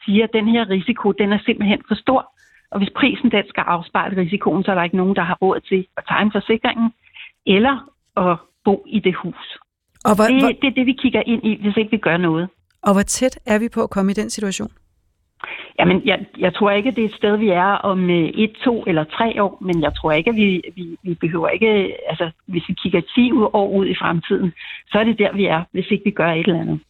[0.05, 2.33] siger, at den her risiko, den er simpelthen for stor.
[2.71, 5.61] Og hvis prisen den skal afspejle risikoen, så er der ikke nogen, der har råd
[5.61, 6.91] til at tegne forsikringen
[7.47, 7.75] eller
[8.17, 9.59] at bo i det hus.
[10.05, 12.17] Og hvor, Det, hvor, det er det, vi kigger ind i, hvis ikke vi gør
[12.17, 12.49] noget.
[12.83, 14.71] og hvor tæt er vi på at komme i den situation?
[15.79, 18.53] Jamen, jeg, jeg tror ikke, at det er et sted, vi er om øh, et,
[18.65, 22.31] to eller tre år, men jeg tror ikke, at vi, vi, vi behøver ikke, altså
[22.47, 24.53] hvis vi kigger 10 år ud i fremtiden,
[24.91, 26.81] så er det der, vi er, hvis ikke vi gør et eller andet.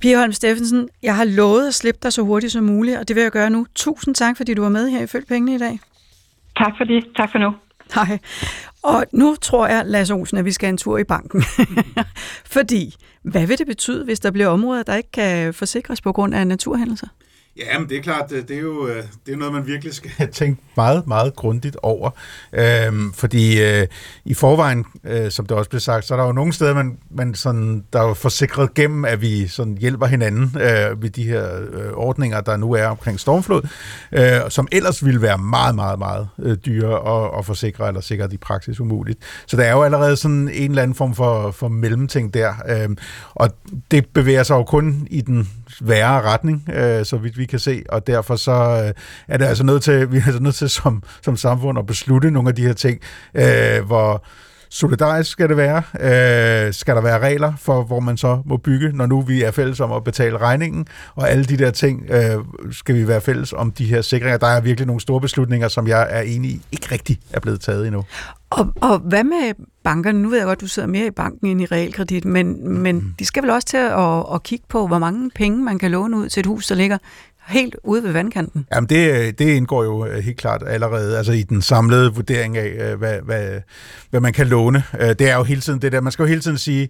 [0.00, 3.16] Pia Holm Steffensen, jeg har lovet at slippe dig så hurtigt som muligt, og det
[3.16, 3.66] vil jeg gøre nu.
[3.74, 5.78] Tusind tak, fordi du var med her i Følg Pengene i dag.
[6.56, 7.04] Tak for det.
[7.16, 7.54] Tak for nu.
[7.94, 8.18] Hej.
[8.82, 11.42] Og nu tror jeg, Lasse Olsen, at vi skal en tur i banken.
[12.56, 16.34] fordi, hvad vil det betyde, hvis der bliver områder, der ikke kan forsikres på grund
[16.34, 17.06] af naturhændelser?
[17.58, 20.10] Ja, men det er klart, det er jo øh, det er noget, man virkelig skal
[20.32, 22.10] tænke meget, meget grundigt over.
[22.52, 23.86] Øhm, fordi øh,
[24.24, 26.98] i forvejen, øh, som det også blev sagt, så er der jo nogle steder, man,
[27.10, 31.22] man sådan, der er jo forsikret gennem, at vi sådan hjælper hinanden øh, ved de
[31.22, 33.62] her øh, ordninger, der nu er omkring stormflod,
[34.12, 38.32] øh, som ellers ville være meget, meget, meget øh, dyre at, at forsikre, eller sikkert
[38.32, 39.18] i praksis umuligt.
[39.46, 42.88] Så der er jo allerede sådan en eller anden form for, for mellemting der, øh,
[43.34, 43.50] og
[43.90, 45.48] det bevæger sig jo kun i den
[45.80, 48.92] værre retning, øh, så vidt vi kan se, og derfor så øh,
[49.28, 52.30] er det altså nødt til, vi er altså nødt til som, som samfund at beslutte
[52.30, 53.00] nogle af de her ting,
[53.34, 54.24] øh, hvor
[54.70, 58.92] solidarisk skal det være, øh, skal der være regler for, hvor man så må bygge,
[58.92, 62.44] når nu vi er fælles om at betale regningen, og alle de der ting øh,
[62.72, 64.38] skal vi være fælles om de her sikringer.
[64.38, 67.60] Der er virkelig nogle store beslutninger, som jeg er enig i, ikke rigtig er blevet
[67.60, 68.04] taget endnu.
[68.50, 70.22] Og, og hvad med bankerne?
[70.22, 73.24] Nu ved jeg godt, du sidder mere i banken end i realkredit, men, men de
[73.24, 76.28] skal vel også til at, at kigge på, hvor mange penge man kan låne ud
[76.28, 76.98] til et hus, der ligger
[77.48, 78.66] helt ude ved vandkanten.
[78.74, 82.90] Jamen det, det indgår jo øh, helt klart allerede altså i den samlede vurdering af,
[82.90, 83.60] øh, hvad, hvad,
[84.10, 84.82] hvad man kan låne.
[85.00, 86.88] Øh, Det er jo hele tiden det der, man skal jo hele tiden sige,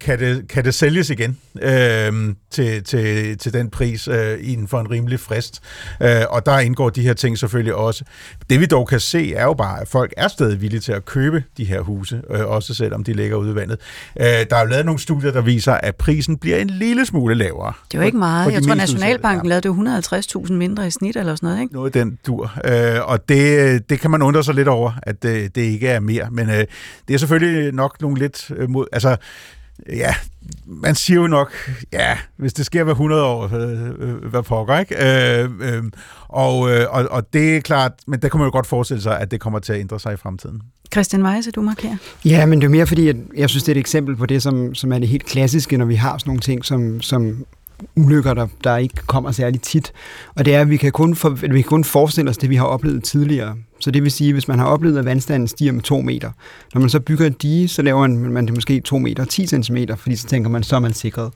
[0.00, 2.12] kan det, kan det sælges igen øh,
[2.50, 5.62] til, til, til den pris øh, inden for en rimelig frist.
[6.28, 8.04] Og der indgår de her ting selvfølgelig også.
[8.50, 11.04] Det vi dog kan se er jo bare, at folk er stadig villige til at
[11.04, 13.78] købe de her huse, også selvom de ligger ude i vandet.
[14.16, 17.72] Der er jo lavet nogle studier, der viser, at prisen bliver en lille smule lavere.
[17.92, 18.52] Det er jo ikke meget.
[18.52, 18.74] Jeg tror.
[18.74, 21.74] Nationalbanken lavede det 150.000 mindre i snit eller sådan noget, ikke?
[21.74, 22.52] Noget af den dur.
[22.64, 26.00] Øh, og det, det kan man undre sig lidt over, at det, det ikke er
[26.00, 26.28] mere.
[26.30, 26.64] Men øh,
[27.08, 28.86] det er selvfølgelig nok nogle lidt øh, mod...
[28.92, 29.16] Altså,
[29.88, 30.14] ja,
[30.66, 31.52] man siger jo nok,
[31.92, 34.94] ja, hvis det sker hver 100 år, øh, øh, hvad pokker, ikke?
[35.42, 35.82] Øh, øh,
[36.28, 39.20] og, øh, og, og det er klart, men der kan man jo godt forestille sig,
[39.20, 40.62] at det kommer til at ændre sig i fremtiden.
[40.92, 41.96] Christian Weise, du markerer.
[42.24, 44.42] Ja, men det er mere fordi, at jeg synes, det er et eksempel på det,
[44.42, 47.44] som, som er det helt klassiske, når vi har sådan nogle ting, som, som
[47.96, 49.92] ulykker, der, der ikke kommer særlig tit.
[50.34, 52.56] Og det er, at vi kan, kun for, vi kan kun forestille os det, vi
[52.56, 53.56] har oplevet tidligere.
[53.80, 56.30] Så det vil sige, hvis man har oplevet, at vandstanden stiger med to meter,
[56.74, 59.76] når man så bygger et dige, så laver man det måske 2 meter, 10 cm,
[59.96, 61.32] fordi så tænker man, så er man sikret.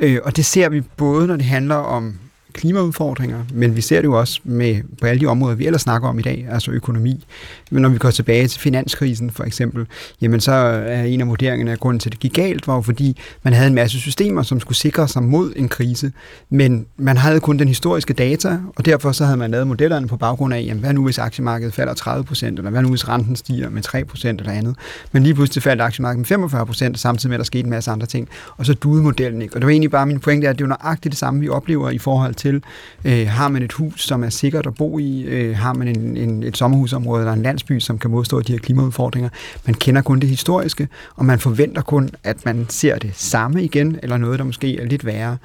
[0.00, 2.14] Øh, og det ser vi både, når det handler om
[2.52, 6.08] klimaudfordringer, men vi ser det jo også med, på alle de områder, vi ellers snakker
[6.08, 7.26] om i dag, altså økonomi.
[7.70, 9.86] Men når vi går tilbage til finanskrisen for eksempel,
[10.20, 12.80] jamen så er en af vurderingerne af grunden til, at det gik galt, var jo
[12.80, 16.12] fordi, man havde en masse systemer, som skulle sikre sig mod en krise,
[16.50, 20.16] men man havde kun den historiske data, og derfor så havde man lavet modellerne på
[20.16, 23.70] baggrund af, jamen hvad nu hvis aktiemarkedet falder 30%, eller hvad nu hvis renten stiger
[23.70, 24.76] med 3% eller andet.
[25.12, 28.06] Men lige pludselig faldt aktiemarkedet med 45%, samtidig med, at der skete en masse andre
[28.06, 29.54] ting, og så duede modellen ikke.
[29.54, 31.48] Og det var egentlig bare min pointe, at det er jo nøjagtigt det samme, vi
[31.48, 32.62] oplever i forhold til,
[33.04, 36.16] øh, har man et hus, som er sikkert at bo i, øh, har man en,
[36.16, 39.28] en, et sommerhusområde eller en landsby, som kan modstå de her klimaudfordringer.
[39.66, 43.98] Man kender kun det historiske, og man forventer kun, at man ser det samme igen,
[44.02, 45.36] eller noget, der måske er lidt værre.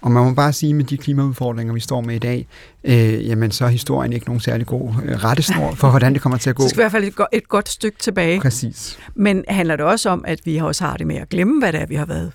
[0.00, 2.46] Og man må bare sige, med de klimaudfordringer, vi står med i dag,
[2.84, 6.38] øh, jamen så er historien ikke nogen særlig god øh, rettesnor for, hvordan det kommer
[6.38, 6.62] til at gå.
[6.62, 8.40] Så skal i hvert fald et, go- et godt stykke tilbage.
[8.40, 8.98] Præcis.
[9.14, 11.80] Men handler det også om, at vi også har det med at glemme, hvad det
[11.80, 12.32] er, vi har været,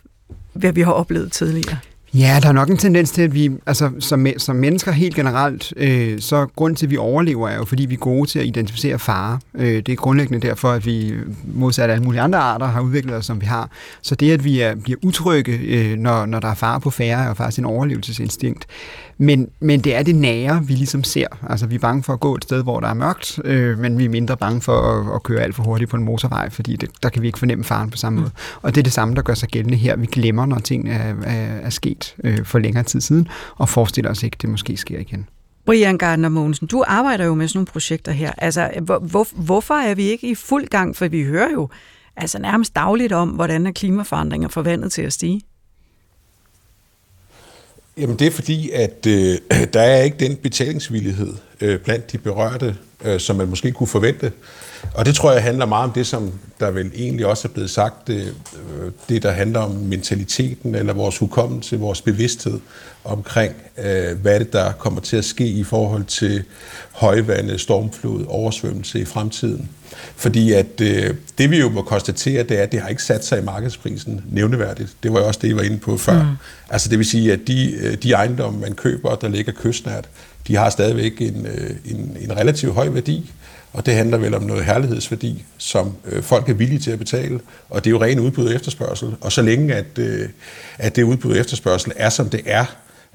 [0.53, 1.77] hvad vi har oplevet tidligere?
[2.13, 5.73] Ja, der er nok en tendens til, at vi altså, som, som mennesker helt generelt,
[5.77, 8.45] øh, så grund til, at vi overlever, er jo, fordi vi er gode til at
[8.45, 9.39] identificere fare.
[9.55, 13.25] Øh, det er grundlæggende derfor, at vi modsat alle mulige andre arter har udviklet os,
[13.25, 13.69] som vi har.
[14.01, 17.23] Så det, at vi er, bliver utrygge, øh, når, når der er fare på færre,
[17.23, 18.65] er jo faktisk en overlevelsesinstinkt.
[19.21, 21.27] Men, men det er det nære, vi ligesom ser.
[21.49, 23.97] Altså, vi er bange for at gå et sted, hvor der er mørkt, øh, men
[23.97, 26.75] vi er mindre bange for at, at køre alt for hurtigt på en motorvej, fordi
[26.75, 28.31] det, der kan vi ikke fornemme faren på samme måde.
[28.61, 29.95] Og det er det samme, der gør sig gældende her.
[29.95, 34.11] Vi glemmer, når ting er, er, er sket øh, for længere tid siden, og forestiller
[34.11, 35.27] os ikke, at det måske sker igen.
[35.65, 38.31] Brian Gardner Mogensen, du arbejder jo med sådan nogle projekter her.
[38.37, 40.95] Altså, hvor, hvor, hvorfor er vi ikke i fuld gang?
[40.95, 41.69] For vi hører jo
[42.15, 45.41] altså nærmest dagligt om, hvordan er klimaforandringer forvandlet til at stige.
[47.97, 49.37] Jamen det er fordi, at øh,
[49.73, 52.75] der er ikke den betalingsvillighed øh, blandt de berørte,
[53.05, 54.31] øh, som man måske kunne forvente.
[54.93, 57.69] Og det tror jeg handler meget om det, som der vel egentlig også er blevet
[57.69, 62.59] sagt, det, øh, det der handler om mentaliteten, eller vores hukommelse, vores bevidsthed
[63.03, 66.43] omkring, øh, hvad det der kommer til at ske i forhold til
[66.91, 69.69] højvande, stormflod, oversvømmelse i fremtiden.
[70.15, 73.25] Fordi at øh, det vi jo må konstatere, det er, at det har ikke sat
[73.25, 74.95] sig i markedsprisen nævneværdigt.
[75.03, 76.23] Det var jo også det, jeg var inde på før.
[76.23, 76.29] Mm.
[76.69, 80.09] Altså det vil sige, at de, øh, de ejendomme, man køber, der ligger kystnært,
[80.49, 83.31] de har stadigvæk en, øh, en, en relativt høj værdi.
[83.73, 87.39] Og det handler vel om noget herlighedsværdi, som øh, folk er villige til at betale.
[87.69, 89.15] Og det er jo ren udbud og efterspørgsel.
[89.21, 90.29] Og så længe, at, øh,
[90.77, 92.65] at det udbud og efterspørgsel er, som det er,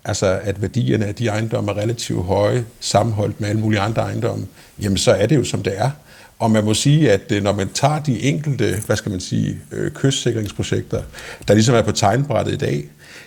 [0.04, 4.46] altså at værdierne af de ejendomme er relativt høje, sammenholdt med alle mulige andre ejendomme,
[4.82, 5.90] jamen så er det jo, som det er.
[6.38, 9.60] Og man må sige, at øh, når man tager de enkelte, hvad skal man sige,
[9.72, 11.02] øh, kystsikringsprojekter,
[11.48, 12.84] der ligesom er på tegnbrættet i dag,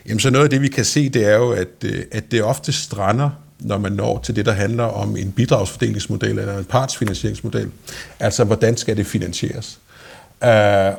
[0.08, 2.44] jamen så noget af det, vi kan se, det er jo, at, øh, at det
[2.44, 7.72] ofte strander når man når til det, der handler om en bidragsfordelingsmodel eller en partsfinansieringsmodel.
[8.20, 9.80] Altså, hvordan skal det finansieres?
[10.42, 10.48] Uh,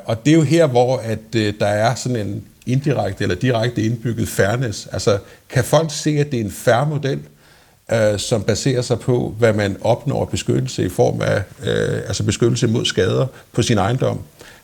[0.05, 3.81] og det er jo her, hvor at, uh, der er sådan en indirekte eller direkte
[3.81, 4.87] indbygget fairness.
[4.91, 5.17] Altså,
[5.49, 7.19] kan folk se, at det er en fair model,
[7.93, 12.67] uh, som baserer sig på, hvad man opnår beskyttelse i form af uh, altså beskyttelse
[12.67, 14.21] mod skader på sin ejendom,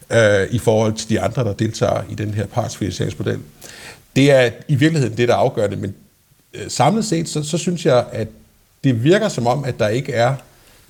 [0.09, 0.17] uh,
[0.51, 3.39] i forhold til de andre, der deltager i den her partsfinansieringsmodel.
[4.15, 5.95] Det er i virkeligheden det, der er afgørende, men
[6.55, 8.27] Øh, samlet set, så, så synes jeg, at
[8.83, 10.35] det virker som om, at der ikke er,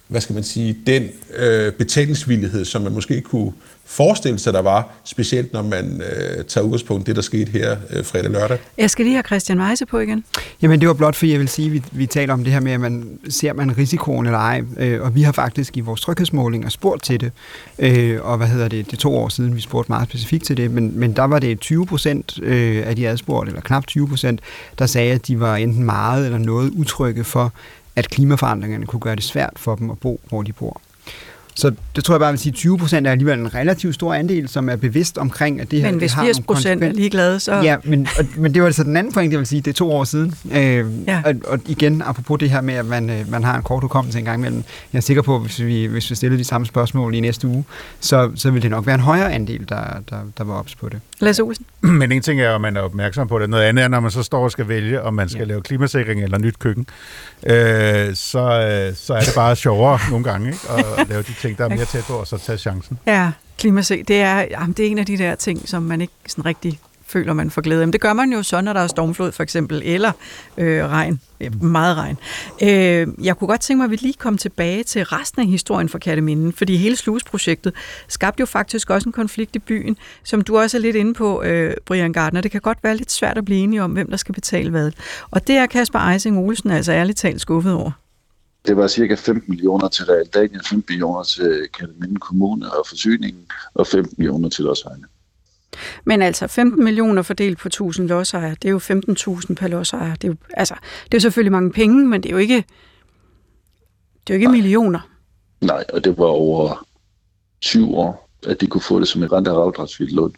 [0.07, 3.51] hvad skal man sige, den øh, betalingsvillighed, som man måske kunne
[3.85, 7.77] forestille sig, der var, specielt når man øh, tager udgangspunkt i det, der skete her
[7.89, 8.57] øh, fredag lørdag.
[8.77, 10.23] Jeg skal lige have Christian Weise på igen.
[10.61, 12.59] Jamen det var blot, fordi jeg vil sige, at vi, vi taler om det her
[12.59, 16.01] med, at man ser man risikoen eller ej, øh, og vi har faktisk i vores
[16.01, 17.31] tryghedsmålinger spurgt til det,
[17.79, 20.57] øh, og hvad hedder det, det er to år siden, vi spurgte meget specifikt til
[20.57, 24.07] det, men, men der var det 20 procent øh, af de adspurgte, eller knap 20
[24.07, 24.39] procent,
[24.79, 27.53] der sagde, at de var enten meget eller noget utrygge for,
[27.95, 30.81] at klimaforandringerne kunne gøre det svært for dem at bo, hvor de bor.
[31.57, 34.47] Så det tror jeg bare, at sige, 20 procent er alligevel en relativt stor andel,
[34.47, 37.39] som er bevidst omkring, at det her Men hvis det har 80 procent er ligeglade,
[37.39, 37.55] så...
[37.55, 39.73] Ja, men, og, men det var altså den anden point, jeg vil sige, det er
[39.73, 40.35] to år siden.
[40.51, 41.21] Øh, ja.
[41.25, 44.19] og, og igen, apropos det her med, at man, øh, man har en kort hukommelse
[44.19, 44.63] en gang imellem,
[44.93, 47.47] jeg er sikker på, at hvis vi, hvis vi stiller de samme spørgsmål i næste
[47.47, 47.63] uge,
[47.99, 50.89] så, så vil det nok være en højere andel, der, der, der var ops på
[50.89, 50.99] det.
[51.19, 51.65] Lasse Olsen?
[51.99, 53.49] Men en ting er, at man er opmærksom på det.
[53.49, 55.47] Noget andet er, når man så står og skal vælge, om man skal ja.
[55.47, 56.87] lave klimasikring eller nyt køkken.
[57.43, 60.59] Øh, så, øh, så er det bare sjovere nogle gange ikke?
[60.97, 62.99] at lave de ting, der er mere tæt på, og så tage chancen.
[63.07, 66.13] Ja, klimasik, det er, jamen, det er en af de der ting, som man ikke
[66.27, 67.87] sådan rigtig føler, man får glæde af.
[67.87, 70.11] Men det gør man jo så, når der er stormflod for eksempel, eller
[70.57, 71.19] øh, regn.
[71.61, 72.17] Meget regn.
[72.63, 75.89] Øh, jeg kunne godt tænke mig, at vi lige kom tilbage til resten af historien
[75.89, 77.73] for Katteminden, fordi hele slusprojektet
[78.07, 81.43] skabte jo faktisk også en konflikt i byen, som du også er lidt inde på,
[81.43, 82.41] øh, Brian Gardner.
[82.41, 84.91] Det kan godt være lidt svært at blive enige om, hvem der skal betale hvad.
[85.31, 87.91] Og det er Kasper Eising Olsen altså ærligt talt skuffet over.
[88.67, 93.87] Det var cirka 15 millioner til Realdania, 15 millioner til Kataminde Kommune og forsyningen, og
[93.87, 95.05] 15 millioner til lodsejerne.
[96.05, 100.15] Men altså 15 millioner fordelt på 1000 lodsejere, det er jo 15.000 per lodsejer.
[100.15, 100.73] Det er jo, altså,
[101.03, 102.63] det er jo selvfølgelig mange penge, men det er jo ikke,
[104.27, 104.55] det er jo ikke Nej.
[104.55, 105.09] millioner.
[105.61, 106.87] Nej, og det var over
[107.61, 110.35] 20 år, at de kunne få det som et rent afdragsvildt lån.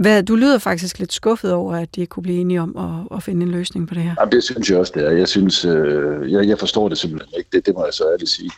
[0.00, 3.22] Hvad, du lyder faktisk lidt skuffet over, at de kunne blive enige om at, at
[3.22, 4.14] finde en løsning på det her.
[4.18, 5.10] Jamen, det synes jeg også, det er.
[5.10, 7.48] Jeg synes, øh, jeg, jeg forstår det simpelthen ikke.
[7.52, 8.50] Det, det må jeg så ærligt sige.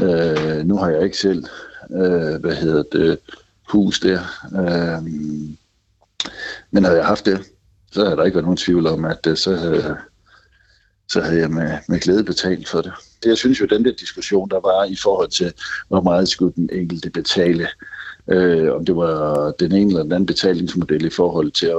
[0.00, 1.44] Øh, nu har jeg ikke selv,
[1.90, 3.18] øh, hvad hedder det,
[3.68, 4.20] hus der.
[4.54, 5.02] Øh,
[6.70, 7.40] men havde jeg haft det,
[7.92, 9.96] så havde der ikke været nogen tvivl om, at øh, så havde,
[11.08, 12.92] så havde jeg med, med glæde betalt for det.
[13.24, 15.52] Jeg synes jo, at den der diskussion, der var i forhold til,
[15.88, 17.97] hvor meget skulle den enkelte betale, øh,
[18.30, 21.72] øh, om det var den ene eller den anden betalingsmodel i forhold til,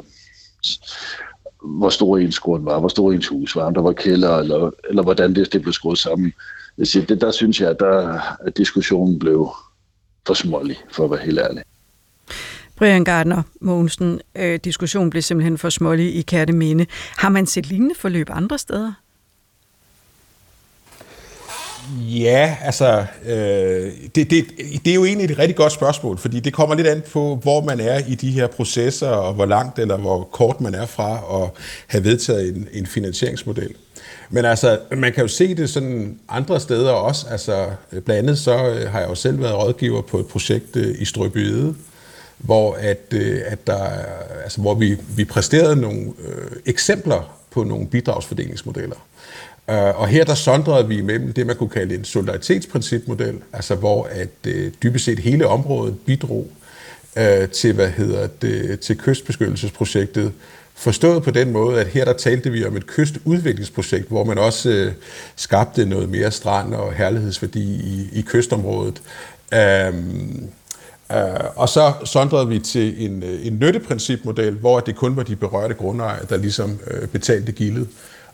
[1.64, 4.72] hvor stor ens grund var, hvor stor ens hus var, om der var kælder, eller,
[4.90, 6.34] eller hvordan det, det blev skruet sammen.
[6.78, 9.50] Jeg siger, det, der synes jeg, at, der, at diskussionen blev
[10.28, 11.64] for smålig, for at være helt ærlig.
[12.76, 16.86] Brian Gardner Mogensen, øh, diskussionen blev simpelthen for smålig i Kærteminde.
[17.18, 18.94] Har man set lignende forløb andre steder?
[21.98, 24.46] Ja, altså, øh, det, det,
[24.86, 27.64] det er jo egentlig et rigtig godt spørgsmål, fordi det kommer lidt an på, hvor
[27.64, 31.42] man er i de her processer, og hvor langt eller hvor kort man er fra
[31.44, 31.50] at
[31.88, 33.76] have vedtaget en, en finansieringsmodel.
[34.30, 37.28] Men altså, man kan jo se det sådan andre steder også.
[37.32, 40.96] Altså, blandt andet så øh, har jeg jo selv været rådgiver på et projekt øh,
[41.00, 41.76] i Strøbyede,
[42.38, 43.84] hvor, at, øh, at der,
[44.44, 48.96] altså, hvor vi, vi præsterede nogle øh, eksempler på nogle bidragsfordelingsmodeller.
[49.70, 54.04] Øh, og her der sondrede vi imellem det, man kunne kalde en solidaritetsprincipmodel, altså hvor
[54.12, 56.48] at øh, dybest set hele området bidrog
[57.18, 60.32] øh, til, hvad hedder det, til kystbeskyttelsesprojektet,
[60.80, 64.70] Forstået på den måde, at her der talte vi om et kystudviklingsprojekt, hvor man også
[64.70, 64.94] øh,
[65.36, 69.02] skabte noget mere strand og herlighedsværdi i, i kystområdet.
[69.54, 70.50] Øhm,
[71.12, 71.18] øh,
[71.56, 75.74] og så sondrede vi til en, øh, en nytteprincipmodel, hvor det kun var de berørte
[75.74, 77.88] grundejere, der ligesom øh, betalte gildet.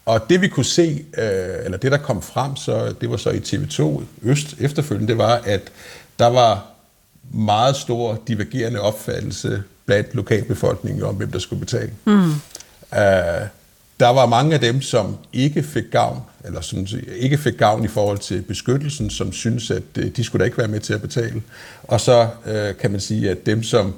[0.05, 3.29] Og det vi kunne se, øh, eller det der kom frem, så det var så
[3.29, 5.61] i TV2 Øst efterfølgende, det var, at
[6.19, 6.65] der var
[7.33, 11.91] meget stor divergerende opfattelse blandt lokalbefolkningen om, hvem der skulle betale.
[12.05, 12.31] Mm.
[12.91, 13.47] Uh,
[13.99, 17.87] der var mange af dem, som ikke fik gavn, eller som ikke fik gavn i
[17.87, 21.01] forhold til beskyttelsen, som synes, at uh, de skulle da ikke være med til at
[21.01, 21.41] betale.
[21.83, 23.93] Og så uh, kan man sige, at dem, som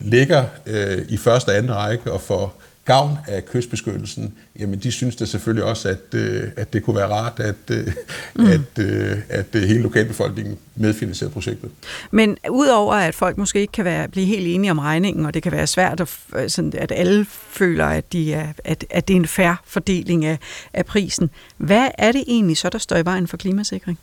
[0.00, 5.16] ligger uh, i første og anden række og får gavn af kystbeskyttelsen, jamen de synes
[5.16, 7.86] da selvfølgelig også, at, øh, at det kunne være rart, at, øh,
[8.34, 8.46] mm.
[8.46, 11.70] at, øh, at hele lokalbefolkningen medfinansierede projektet.
[12.10, 15.42] Men udover at folk måske ikke kan være, blive helt enige om regningen, og det
[15.42, 19.20] kan være svært, at, sådan, at alle føler, at, de er, at, at det er
[19.20, 20.38] en færre fordeling af,
[20.72, 23.98] af prisen, hvad er det egentlig så, der står i vejen for klimasikring?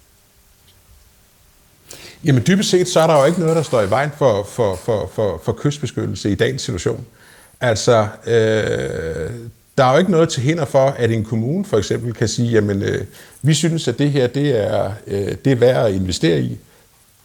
[2.24, 4.76] Jamen dybest set, så er der jo ikke noget, der står i vejen for, for,
[4.76, 7.06] for, for, for kystbeskyttelse i dagens situation.
[7.62, 9.32] Altså, øh,
[9.78, 12.52] der er jo ikke noget til hinder for, at en kommune for eksempel kan sige,
[12.52, 13.06] jamen, øh,
[13.42, 16.58] vi synes, at det her det er, øh, det er værd at investere i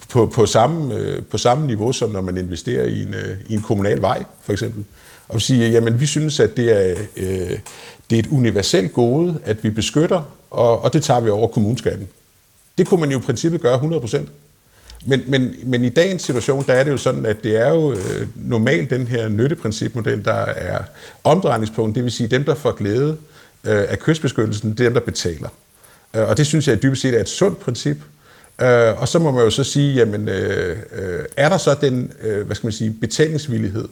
[0.08, 3.54] på, på, samme, øh, på samme niveau, som når man investerer i en, øh, i
[3.54, 4.84] en kommunal vej, for eksempel.
[5.28, 7.58] Og sige, jamen, vi synes, at det er, øh,
[8.10, 12.08] det er et universelt gode, at vi beskytter, og, og det tager vi over kommuneskatten.
[12.78, 14.28] Det kunne man jo i princippet gøre 100 procent.
[15.06, 17.92] Men, men, men i dagens situation, der er det jo sådan, at det er jo
[17.92, 20.78] øh, normalt den her nytteprincipmodel, der er
[21.24, 23.16] omdrejningspunkt, det vil sige dem, der får glæde
[23.64, 25.48] øh, af kystbeskyttelsen, det er dem, der betaler.
[26.14, 27.96] Øh, og det synes jeg dybest set er et sundt princip.
[28.60, 32.12] Øh, og så må man jo så sige, jamen, øh, øh, er der så den,
[32.22, 33.88] øh, hvad skal man sige, betalingsvillighed?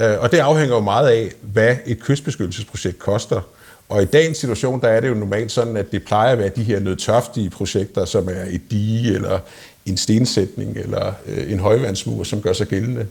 [0.00, 3.40] Øh, og det afhænger jo meget af, hvad et kystbeskyttelsesprojekt koster.
[3.88, 6.48] Og i dagens situation, der er det jo normalt sådan, at det plejer at være
[6.48, 9.38] de her nødtørftige projekter, som er et dige eller
[9.86, 13.06] en stensætning eller øh, en højvandsmur, som gør sig gældende.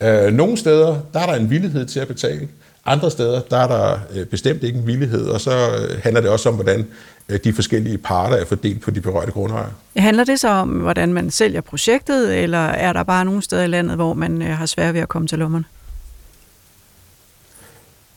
[0.00, 2.48] Øh, nogle steder, der er der en villighed til at betale.
[2.86, 6.30] Andre steder, der er der øh, bestemt ikke en villighed, og så øh, handler det
[6.30, 6.86] også om, hvordan
[7.28, 9.70] øh, de forskellige parter er fordelt på de berørte grundejere.
[9.96, 13.66] Handler det så om, hvordan man sælger projektet, eller er der bare nogle steder i
[13.66, 15.64] landet, hvor man har svært ved at komme til lommerne?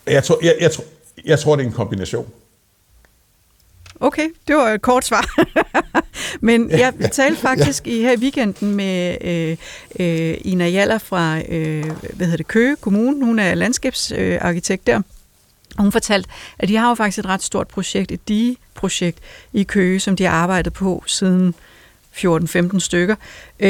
[0.07, 0.83] Jeg tror, jeg, jeg, tror,
[1.25, 2.27] jeg tror, det er en kombination.
[4.03, 5.25] Okay, det var et kort svar.
[6.47, 9.57] Men jeg talte faktisk i her i weekenden med øh,
[9.99, 13.25] øh, Ina Jaller fra øh, hvad hedder det, Køge Kommune.
[13.25, 15.01] Hun er landskabsarkitekt der.
[15.77, 19.19] Og hun fortalte, at de har jo faktisk et ret stort projekt, et DI-projekt
[19.53, 21.55] i Køge, som de har arbejdet på siden
[22.15, 23.15] 14-15 stykker.
[23.59, 23.67] Øh,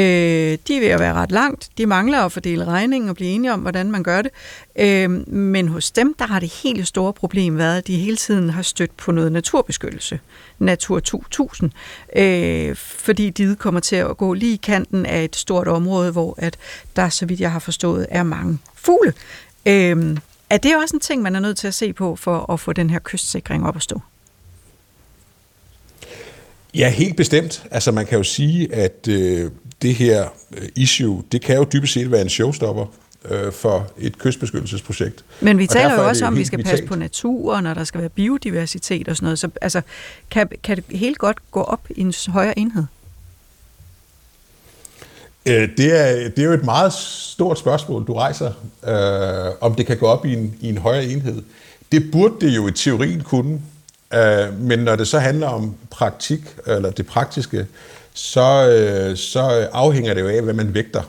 [0.68, 1.68] de er ved at være ret langt.
[1.78, 4.30] De mangler at fordele regningen og blive enige om, hvordan man gør det.
[4.76, 8.50] Øh, men hos dem, der har det helt store problem været, at de hele tiden
[8.50, 10.20] har stødt på noget naturbeskyttelse.
[10.58, 11.70] Natur 2000.
[12.16, 16.34] Øh, fordi de kommer til at gå lige i kanten af et stort område, hvor
[16.38, 16.56] at
[16.96, 19.12] der, så vidt jeg har forstået, er mange fugle.
[19.66, 20.16] Øh,
[20.50, 22.72] er det også en ting, man er nødt til at se på for at få
[22.72, 24.00] den her kystsikring op at stå?
[26.74, 27.64] Ja, helt bestemt.
[27.70, 29.50] Altså man kan jo sige, at øh,
[29.82, 32.86] det her øh, issue, det kan jo dybest set være en showstopper
[33.30, 35.24] øh, for et kystbeskyttelsesprojekt.
[35.40, 36.72] Men vi taler jo også om, at vi skal vitalt.
[36.72, 39.38] passe på naturen, og der skal være biodiversitet og sådan noget.
[39.38, 39.82] Så altså,
[40.30, 42.84] kan, kan det helt godt gå op i en højere enhed?
[45.46, 48.52] Øh, det er, det er jo et meget stort spørgsmål, du rejser,
[48.86, 51.42] øh, om det kan gå op i en, i en højere enhed.
[51.92, 53.60] Det burde det jo i teorien kunne,
[54.14, 57.66] Øh, men når det så handler om praktik, eller det praktiske,
[58.14, 61.02] så, øh, så afhænger det jo af, hvad man vægter.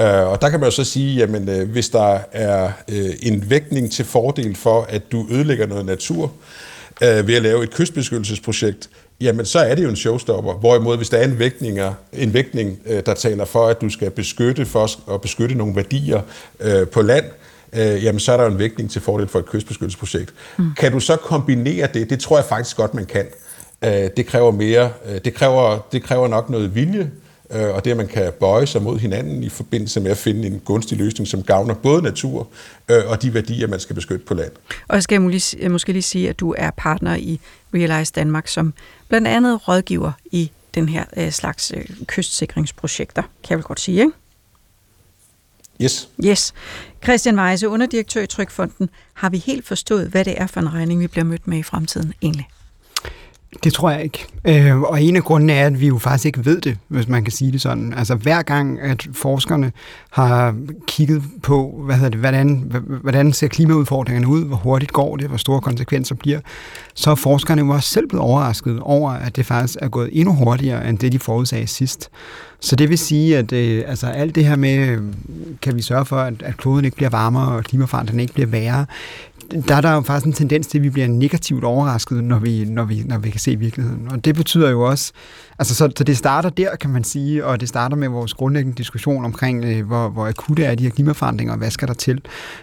[0.00, 3.50] Øh, og der kan man jo så sige, jamen øh, hvis der er øh, en
[3.50, 6.32] vægtning til fordel for, at du ødelægger noget natur
[7.02, 10.54] øh, ved at lave et kystbeskyttelsesprojekt, jamen så er det jo en showstopper.
[10.54, 11.78] Hvorimod hvis der er en, vægtning,
[12.12, 16.20] en vægtning, øh, der taler for, at du skal beskytte for at beskytte nogle værdier
[16.60, 20.34] øh, på land, øh, jamen så er der en vægtning til fordel for et kystbeskyttelsesprojekt.
[20.58, 20.74] Mm.
[20.76, 22.10] Kan du så kombinere det?
[22.10, 23.26] Det tror jeg faktisk godt, man kan.
[23.84, 27.10] Øh, det kræver mere, øh, det, kræver, det kræver nok noget vilje,
[27.50, 30.46] øh, og det at man kan bøje sig mod hinanden i forbindelse med at finde
[30.46, 32.48] en gunstig løsning, som gavner både natur
[32.88, 34.52] øh, og de værdier, man skal beskytte på land.
[34.88, 35.22] Og skal
[35.60, 37.40] jeg måske lige sige, at du er partner i
[37.74, 38.74] Realize Danmark, som
[39.08, 44.00] blandt andet rådgiver i den her øh, slags øh, kystsikringsprojekter, kan jeg vel godt sige,
[44.00, 44.12] ikke?
[45.82, 46.08] Yes.
[46.24, 46.54] Yes.
[47.04, 48.90] Christian Weise, underdirektør i Trykfonden.
[49.14, 51.62] Har vi helt forstået, hvad det er for en regning, vi bliver mødt med i
[51.62, 52.48] fremtiden egentlig?
[53.64, 54.26] Det tror jeg ikke.
[54.44, 57.24] Øh, og en af grundene er, at vi jo faktisk ikke ved det, hvis man
[57.24, 57.94] kan sige det sådan.
[57.94, 59.72] Altså hver gang, at forskerne
[60.10, 60.54] har
[60.86, 62.72] kigget på, hvad hedder det, hvordan,
[63.02, 66.40] hvordan ser klimaudfordringerne ud, hvor hurtigt går det, hvor store konsekvenser bliver,
[66.94, 70.32] så er forskerne jo også selv blevet overrasket over, at det faktisk er gået endnu
[70.34, 72.10] hurtigere, end det de forudsagde sidst.
[72.60, 75.02] Så det vil sige, at øh, altså alt det her med, øh,
[75.62, 78.86] kan vi sørge for, at, at kloden ikke bliver varmere, og klimaforandringen ikke bliver værre,
[79.68, 82.64] der er der jo faktisk en tendens til, at vi bliver negativt overrasket, når vi,
[82.64, 84.08] når vi, når vi kan se virkeligheden.
[84.10, 85.12] Og det betyder jo også,
[85.58, 88.76] altså så, så det starter der, kan man sige, og det starter med vores grundlæggende
[88.76, 92.20] diskussion omkring, øh, hvor, hvor akutte er de her klimaforandringer, og hvad skal der til.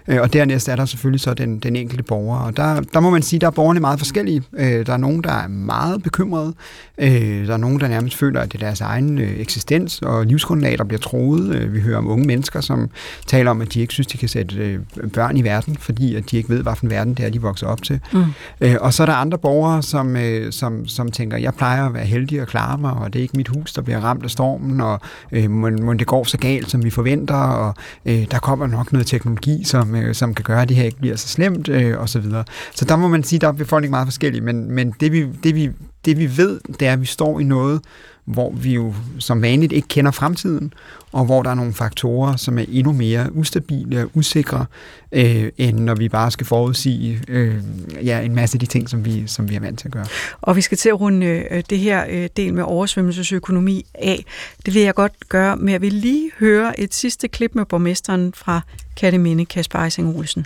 [0.08, 2.40] Øh, og dernæst er der selvfølgelig så den, den enkelte borger.
[2.40, 4.44] Og der, der må man sige, der er borgerne meget forskellige.
[4.54, 6.54] Øh, der er nogen, der er meget bekymrede.
[6.98, 10.26] Øh, der er nogen, der nærmest føler, at det er deres egen øh, eksistens og
[10.26, 11.56] livsgrundlag, der bliver troet.
[11.56, 12.90] Øh, vi hører om unge mennesker, som
[13.28, 14.80] taler om, at de ikke synes, de kan sætte øh,
[15.14, 17.42] børn i verden, fordi at de ikke ved, hvad for en verden det er, de
[17.42, 18.00] vokser op til.
[18.14, 18.24] Mm.
[18.62, 21.94] Øh, og så er der andre borgere, som, øh, som, som tænker, jeg plejer at
[21.94, 24.30] være heldig og klare mig, og det er ikke mit hus, der bliver ramt af
[24.30, 25.00] stormen, og
[25.32, 27.74] øh, må, må det går så galt, som vi forventer, og
[28.06, 31.00] øh, der kommer nok noget teknologi, som, øh, som kan gøre, at det her ikke
[31.00, 32.44] bliver så slemt, øh, og så videre.
[32.76, 35.56] Så der må man sige, der er befolkningen meget forskellig, men, men det, vi, det,
[35.56, 35.70] vi,
[36.06, 37.82] det vi ved, det er, at vi står i noget,
[38.26, 40.74] hvor vi jo som vanligt ikke kender fremtiden,
[41.12, 44.66] og hvor der er nogle faktorer, som er endnu mere ustabile og usikre,
[45.12, 47.56] øh, end når vi bare skal forudsige øh,
[48.04, 50.06] ja, en masse af de ting, som vi, som vi er vant til at gøre.
[50.42, 54.26] Og vi skal til at runde øh, det her øh, del med oversvømmelsesøkonomi af.
[54.66, 58.34] Det vil jeg godt gøre, men jeg vil lige høre et sidste klip med borgmesteren
[58.36, 58.62] fra
[58.98, 60.46] Katteminde, Kasper Eising Olsen.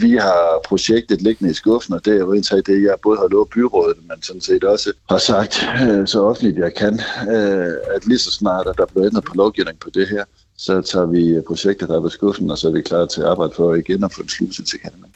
[0.00, 3.28] Vi har projektet liggende i skuffen, og det er jo indtaget det, jeg både har
[3.28, 7.00] lovet byrådet, men sådan set også har sagt øh, så offentligt jeg kan,
[7.34, 10.24] øh, at lige så snart, at der bliver ændret på lovgivning på det her,
[10.58, 13.52] så tager vi projektet der ved skuffen, og så er vi klar til at arbejde
[13.56, 15.08] for igen at få en sluse til Kanada.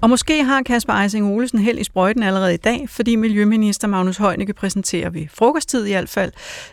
[0.00, 4.16] Og måske har Kasper Eising Olesen held i sprøjten allerede i dag, fordi Miljøminister Magnus
[4.16, 6.32] Heunicke præsenterer ved frokosttid i hvert fald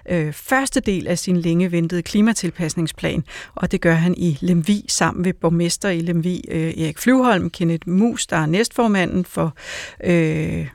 [0.09, 3.23] øh, første del af sin længe ventede klimatilpasningsplan,
[3.55, 7.89] og det gør han i Lemvi sammen med borgmester i Lemvi øh, Erik Flyvholm, Kenneth
[7.89, 9.53] Mus, der er næstformanden for
[10.03, 10.67] øh,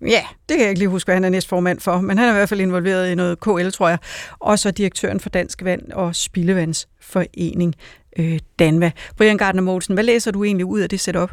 [0.00, 2.32] Ja, det kan jeg ikke lige huske, hvad han er næstformand for, men han er
[2.32, 3.98] i hvert fald involveret i noget KL, tror jeg.
[4.38, 7.74] Og så direktøren for Dansk Vand og Spildevandsforening,
[8.18, 8.90] øh, Danva.
[9.16, 11.30] Brian Gardner Mogensen, hvad læser du egentlig ud af det setup?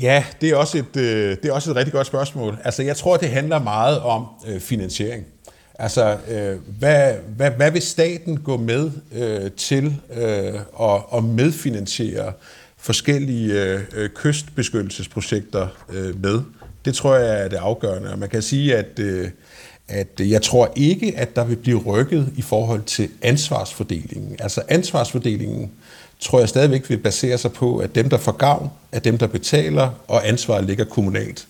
[0.00, 2.58] Ja, det er, også et, øh, det er også et rigtig godt spørgsmål.
[2.64, 5.26] Altså, jeg tror, det handler meget om øh, finansiering.
[5.78, 12.32] Altså, øh, hvad, hvad, hvad vil staten gå med øh, til øh, at, at medfinansiere
[12.86, 16.40] forskellige øh, øh, kystbeskyttelsesprojekter øh, med?
[16.84, 18.12] Det tror jeg er det afgørende.
[18.12, 19.28] Og man kan sige, at, øh,
[19.88, 24.36] at jeg tror ikke, at der vil blive rykket i forhold til ansvarsfordelingen.
[24.38, 25.70] Altså ansvarsfordelingen
[26.20, 29.26] tror jeg stadigvæk vil basere sig på, at dem, der får gavn, er dem, der
[29.26, 31.46] betaler, og ansvaret ligger kommunalt.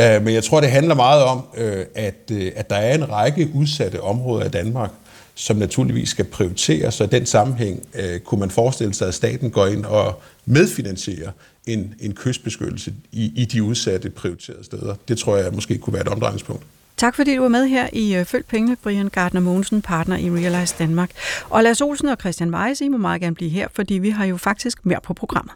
[0.00, 3.10] Øh, men jeg tror, det handler meget om, øh, at, øh, at der er en
[3.10, 4.90] række udsatte områder i Danmark,
[5.34, 9.50] som naturligvis skal prioriteres, så i den sammenhæng øh, kunne man forestille sig, at staten
[9.50, 11.30] går ind og medfinansierer
[11.66, 14.94] en, en kystbeskyttelse i, i de udsatte prioriterede steder.
[15.08, 16.62] Det tror jeg måske kunne være et omdrejningspunkt.
[16.96, 20.30] Tak fordi du var med her i øh, Følg Pengene, Brian Gardner Mogensen, partner i
[20.30, 21.10] Realize Danmark.
[21.50, 24.24] Og Lars Olsen og Christian Weiss, I må meget gerne blive her, fordi vi har
[24.24, 25.52] jo faktisk mere på programmet.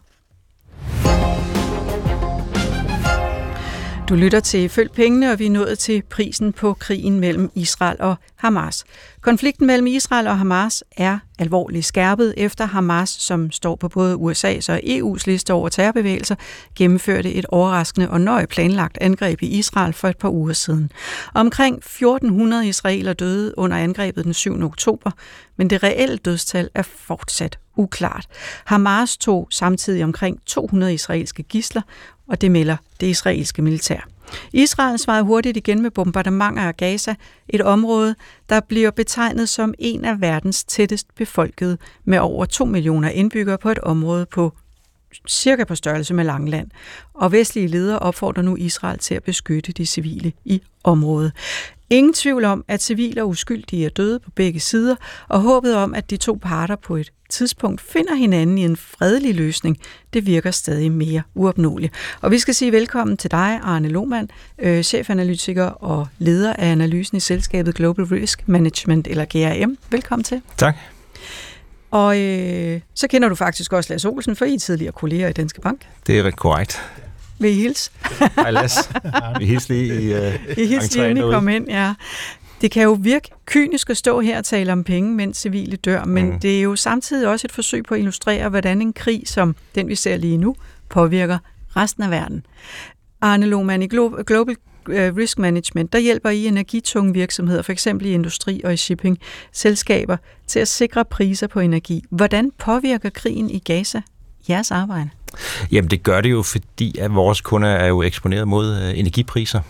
[4.09, 7.97] Du lytter til Følg Pengene, og vi er nået til prisen på krigen mellem Israel
[8.01, 8.85] og Hamas.
[9.21, 14.73] Konflikten mellem Israel og Hamas er alvorligt skærpet, efter Hamas, som står på både USA's
[14.73, 16.35] og EU's liste over terrorbevægelser,
[16.77, 20.93] gennemførte et overraskende og nøje planlagt angreb i Israel for et par uger siden.
[21.35, 24.63] Omkring 1400 israeler døde under angrebet den 7.
[24.63, 25.11] oktober,
[25.57, 28.27] men det reelle dødstal er fortsat uklart.
[28.65, 31.83] Hamas tog samtidig omkring 200 israelske gisler,
[32.29, 34.09] og det melder det israelske militær.
[34.53, 37.15] Israel svarede hurtigt igen med bombardementer af Gaza,
[37.49, 38.15] et område,
[38.49, 43.71] der bliver betegnet som en af verdens tættest befolkede med over 2 millioner indbyggere på
[43.71, 44.53] et område på
[45.29, 46.71] cirka på størrelse med Langland.
[47.15, 51.33] Og vestlige ledere opfordrer nu Israel til at beskytte de civile i området.
[51.91, 54.97] Ingen tvivl om, at civile og uskyldige er døde på begge sider,
[55.29, 59.35] og håbet om, at de to parter på et tidspunkt finder hinanden i en fredelig
[59.35, 59.79] løsning,
[60.13, 61.95] det virker stadig mere uopnåeligt.
[62.21, 67.17] Og vi skal sige velkommen til dig, Arne Lohmann, øh, chefanalytiker og leder af analysen
[67.17, 69.79] i selskabet Global Risk Management, eller GRM.
[69.91, 70.41] Velkommen til.
[70.57, 70.77] Tak.
[71.91, 75.33] Og øh, så kender du faktisk også Lars Olsen, for I er tidligere kolleger i
[75.33, 75.81] Danske Bank.
[76.07, 76.83] Det er korrekt.
[77.39, 77.91] Vil I hilse?
[78.37, 78.81] Hej Lasse.
[79.39, 81.95] Vi hilser lige i uh, I hilser lige, inden I kom ind, ja.
[82.65, 86.05] Det kan jo virke kynisk at stå her og tale om penge, mens civile dør,
[86.05, 86.41] men mm.
[86.41, 89.89] det er jo samtidig også et forsøg på at illustrere, hvordan en krig som den,
[89.89, 90.57] vi ser lige nu,
[90.89, 91.39] påvirker
[91.77, 92.47] resten af verden.
[93.21, 93.87] Arne Lohmann, i
[94.27, 94.57] Global
[94.89, 99.19] øh, Risk Management, der hjælper I energitunge virksomheder, for eksempel i industri og i shipping,
[99.53, 102.05] selskaber til at sikre priser på energi.
[102.11, 104.01] Hvordan påvirker krigen i Gaza
[104.49, 105.11] jeres arbejde?
[105.73, 109.61] Jamen det gør det jo, fordi at vores kunder er jo eksponeret mod øh, energipriser.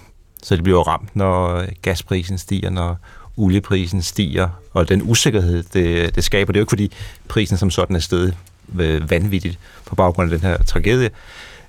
[0.45, 2.99] Så det bliver ramt, når gasprisen stiger, når
[3.36, 6.53] olieprisen stiger, og den usikkerhed, det, det skaber.
[6.53, 6.92] Det er jo ikke, fordi
[7.28, 8.36] prisen som sådan er stedet
[8.78, 11.11] øh, vanvittigt på baggrund af den her tragedie.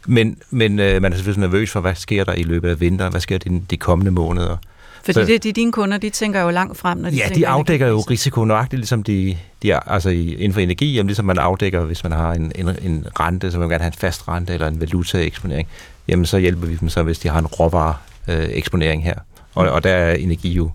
[0.08, 3.14] Men, men øh, man er selvfølgelig nervøs for, hvad sker der i løbet af vinteren?
[3.14, 4.58] Hvad sker der de, de kommende måneder?
[5.04, 7.48] Fordi så, det, de, dine kunder, de tænker jo langt frem, når de Ja, de
[7.48, 11.38] afdækker jo risiko nøjagtigt, ligesom de, de er, altså inden for energi, jamen ligesom man
[11.38, 14.54] afdækker, hvis man har en, en, en rente, så man gerne have en fast rente
[14.54, 15.68] eller en valutaeksponering,
[16.08, 17.96] jamen så hjælper vi dem så, hvis de har en råvare
[18.30, 19.16] øh, eksponering her.
[19.56, 20.70] Og, og der er energi jo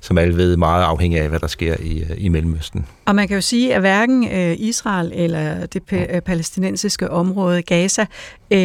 [0.00, 2.86] som alle ved, meget afhængig af, hvad der sker i, øh, i Mellemøsten.
[3.04, 8.06] Og man kan jo sige, at hverken øh, Israel eller det pa- palæstinensiske område Gaza
[8.50, 8.58] øh,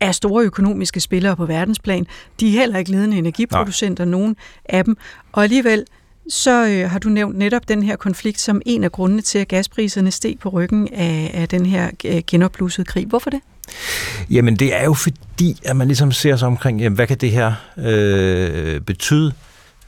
[0.00, 2.06] er store økonomiske spillere på verdensplan.
[2.40, 4.10] De er heller ikke ledende energiproducenter, Nej.
[4.10, 4.96] nogen af dem.
[5.32, 5.84] Og alligevel
[6.28, 9.48] så øh, har du nævnt netop den her konflikt som en af grundene til, at
[9.48, 13.06] gaspriserne steg på ryggen af, af den her øh, genopblussede krig.
[13.06, 13.40] Hvorfor det?
[14.30, 17.30] Jamen det er jo fordi, at man ligesom ser sig omkring, jamen, hvad kan det
[17.30, 19.32] her øh, betyde?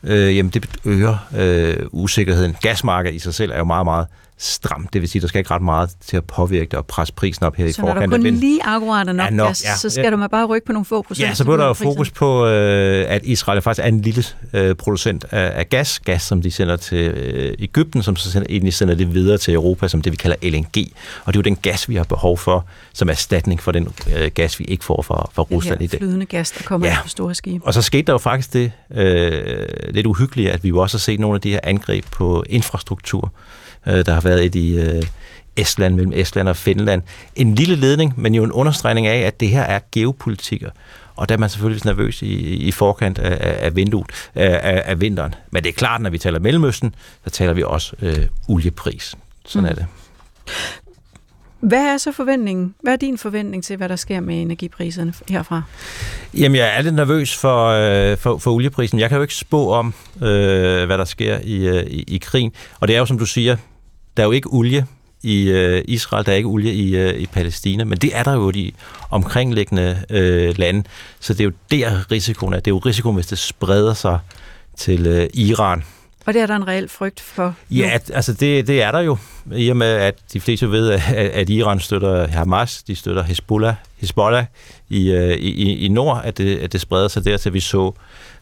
[0.03, 2.57] Øh, jamen det øger øh, usikkerheden.
[2.61, 4.07] Gasmarkedet i sig selv er jo meget, meget
[4.39, 4.93] stramt.
[4.93, 7.45] Det vil sige, der skal ikke ret meget til at påvirke det og presse prisen
[7.45, 7.97] op her så i forkant.
[7.97, 10.11] Så når der kun lige akkurat er nok, ja, nok gas, ja, så skal ja.
[10.11, 11.28] du bare rykke på nogle få procent.
[11.28, 14.74] Ja, så bliver der jo fokus på, øh, at Israel faktisk er en lille øh,
[14.74, 15.99] producent af, af gas.
[15.99, 19.55] Gas, som de sender til øh, Ægypten, som så sender, egentlig sender det videre til
[19.55, 20.93] Europa, som det vi kalder LNG.
[21.24, 24.30] Og det er jo den gas, vi har behov for, som erstatning for den øh,
[24.35, 26.01] gas, vi ikke får fra, fra Rusland i dag.
[26.01, 26.97] flydende gas, der kommer ja.
[27.03, 27.66] på store skibe.
[27.66, 31.01] Og så skete der jo faktisk det øh, lidt uhyggelige, at vi jo også har
[31.01, 33.32] set nogle af de her angreb på infrastruktur
[33.87, 35.03] Øh, der har været et i øh,
[35.57, 37.03] Estland, mellem Estland og Finland.
[37.37, 40.70] En lille ledning, men jo en understregning af, at det her er geopolitikker.
[41.16, 45.35] Og der er man selvfølgelig nervøs i, i forkant af, af vinduet, af, af vinteren.
[45.51, 49.14] Men det er klart, når vi taler Mellemøsten, så taler vi også øh, oliepris.
[49.47, 49.70] Sådan mm.
[49.70, 49.87] er det.
[51.61, 52.74] Hvad er så forventningen?
[52.82, 55.62] Hvad er din forventning til, hvad der sker med energipriserne herfra?
[56.35, 58.99] Jamen, jeg er lidt nervøs for, øh, for, for olieprisen.
[58.99, 62.53] Jeg kan jo ikke spå om, øh, hvad der sker i, øh, i, i krigen.
[62.80, 63.57] Og det er jo, som du siger,
[64.17, 64.87] der er jo ikke olie
[65.23, 68.33] i øh, Israel, der er ikke olie i, øh, i Palæstina, men det er der
[68.33, 68.73] jo de
[69.11, 70.85] omkringliggende øh, lande.
[71.21, 72.57] Så det er jo der risikoen er.
[72.57, 74.19] Det er jo risikoen, hvis det spreder sig
[74.77, 75.85] til øh, Iran.
[76.27, 77.55] Og det er der en reel frygt for?
[77.71, 79.17] Ja, at, altså det, det er der jo.
[79.55, 83.75] I og med, at de fleste ved, at, at Iran støtter Hamas, de støtter Hezbollah,
[83.97, 84.45] Hezbollah
[84.89, 87.93] i, øh, i, i nord, at det, at det spreder sig der, til vi så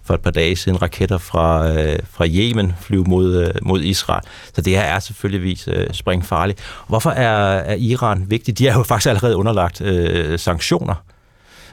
[0.05, 4.23] for et par dage siden raketter fra, øh, fra Yemen flyve mod, øh, mod Israel.
[4.55, 6.61] Så det her er selvfølgeligvis øh, springfarligt.
[6.89, 8.59] Hvorfor er, er Iran vigtigt?
[8.59, 10.95] De er jo faktisk allerede underlagt øh, sanktioner.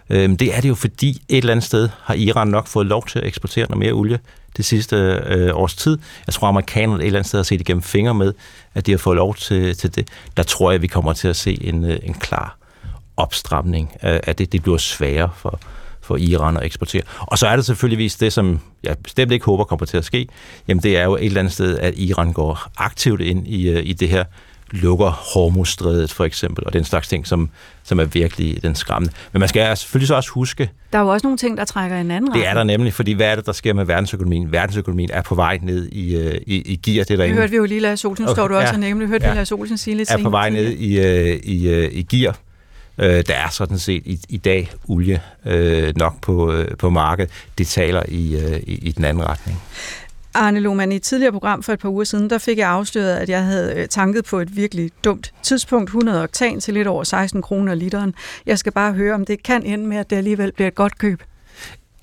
[0.09, 3.05] Øh, det er det jo, fordi et eller andet sted har Iran nok fået lov
[3.07, 4.19] til at eksportere noget mere olie
[4.57, 5.97] det sidste øh, års tid.
[6.27, 8.33] Jeg tror, amerikanerne et eller andet sted har set igennem fingre med,
[8.73, 10.07] at de har fået lov til, til det.
[10.37, 12.57] Der tror jeg, vi kommer til at se en, øh, en klar
[13.17, 14.51] opstramning øh, af det.
[14.51, 15.59] Det bliver sværere for,
[16.09, 17.01] for Iran at eksportere.
[17.19, 20.27] Og så er det selvfølgeligvis det, som jeg bestemt ikke håber kommer til at ske.
[20.67, 23.85] Jamen det er jo et eller andet sted, at Iran går aktivt ind i, øh,
[23.85, 24.23] i det her
[24.71, 27.49] lukker Hormuzstrædet for eksempel, og den slags ting, som,
[27.83, 29.13] som er virkelig den skræmmende.
[29.31, 30.69] Men man skal selvfølgelig så også huske...
[30.93, 33.11] Der er jo også nogle ting, der trækker en anden Det er der nemlig, fordi
[33.11, 34.51] hvad er det, der sker med verdensøkonomien?
[34.51, 37.03] Verdensøkonomien er på vej ned i, uh, i, i gear.
[37.03, 38.79] Det er der det hørte vi jo lige Lars Olsen, okay, står du også ja,
[38.79, 39.07] nemlig.
[39.07, 41.93] Hørte ja, vi Lars Olsen sige lidt Er på vej ned i, uh, i, uh,
[41.93, 42.37] i gear.
[42.99, 47.31] Øh, der er sådan set i, i dag olie øh, nok på, øh, på markedet.
[47.57, 49.61] Det taler i, øh, i, i den anden retning.
[50.33, 53.15] Arne Lohmann, i et tidligere program for et par uger siden, der fik jeg afsløret,
[53.15, 57.03] at jeg havde øh, tanket på et virkelig dumt tidspunkt, 100 oktan til lidt over
[57.03, 58.13] 16 kroner literen.
[58.45, 60.97] Jeg skal bare høre, om det kan ende med, at det alligevel bliver et godt
[60.97, 61.23] køb.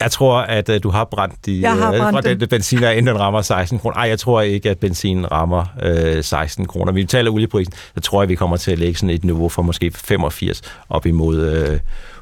[0.01, 2.78] Jeg tror, at uh, du har brændt, de, jeg har øh, brændt den, den benzin,
[2.78, 3.97] inden den rammer 16 kroner.
[3.97, 5.64] Ej, jeg tror ikke, at benzin rammer
[6.16, 6.92] uh, 16 kroner.
[6.92, 9.62] Vi taler olieprisen, så tror jeg, vi kommer til at lægge sådan et niveau fra
[9.62, 11.78] måske 85 op imod uh,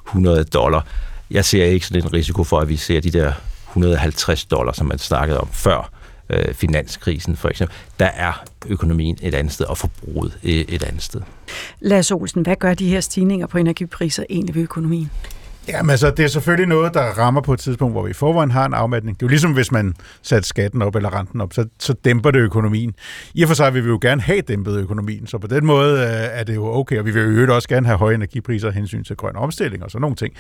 [0.07, 0.87] 100 dollar.
[1.31, 3.33] Jeg ser ikke sådan en risiko for, at vi ser de der
[3.69, 5.91] 150 dollar, som man snakkede om før
[6.31, 11.21] øh, finanskrisen for eksempel, der er økonomien et andet sted, og forbruget et andet sted.
[11.81, 15.11] Lars Olsen, hvad gør de her stigninger på energipriser egentlig ved økonomien?
[15.69, 18.51] Jamen altså, det er selvfølgelig noget, der rammer på et tidspunkt, hvor vi i forvejen
[18.51, 19.17] har en afmatning.
[19.17, 22.31] Det er jo ligesom, hvis man satte skatten op eller renten op, så, så dæmper
[22.31, 22.95] det økonomien.
[23.35, 25.93] I og for sig vil vi jo gerne have dæmpet økonomien, så på den måde
[25.99, 29.05] øh, er det jo okay, og vi vil jo også gerne have høje energipriser hensyn
[29.05, 30.35] til grøn omstilling og sådan nogle ting.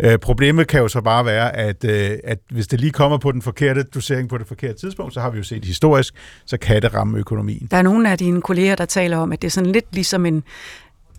[0.00, 3.32] Øh, problemet kan jo så bare være, at, øh, at hvis det lige kommer på
[3.32, 6.14] den forkerte dosering på det forkerte tidspunkt, så har vi jo set historisk,
[6.46, 7.68] så kan det ramme økonomien.
[7.70, 10.26] Der er nogle af dine kolleger, der taler om, at det er sådan lidt ligesom
[10.26, 10.42] en,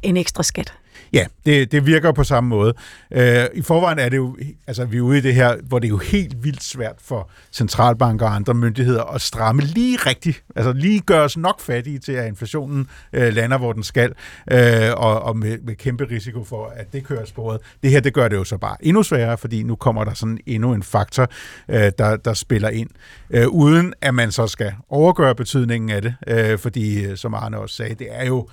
[0.02, 0.74] en ekstra skat.
[1.14, 2.74] Ja, det, det virker på samme måde.
[3.12, 4.38] Øh, I forvejen er det jo,
[4.68, 7.30] altså vi er ude i det her, hvor det er jo helt vildt svært for
[7.52, 12.12] centralbanker og andre myndigheder at stramme lige rigtigt, altså lige gøre os nok fattige til,
[12.12, 14.14] at inflationen øh, lander, hvor den skal,
[14.52, 14.60] øh,
[14.98, 17.60] og, og med, med kæmpe risiko for, at det kører sporet.
[17.84, 20.40] Det her, det gør det jo så bare endnu sværere, fordi nu kommer der sådan
[20.46, 21.28] endnu en faktor,
[21.70, 22.90] øh, der, der spiller ind,
[23.30, 27.58] øh, uden at man så skal overgøre betydningen af det, øh, fordi, øh, som Arne
[27.58, 28.48] også sagde, det er jo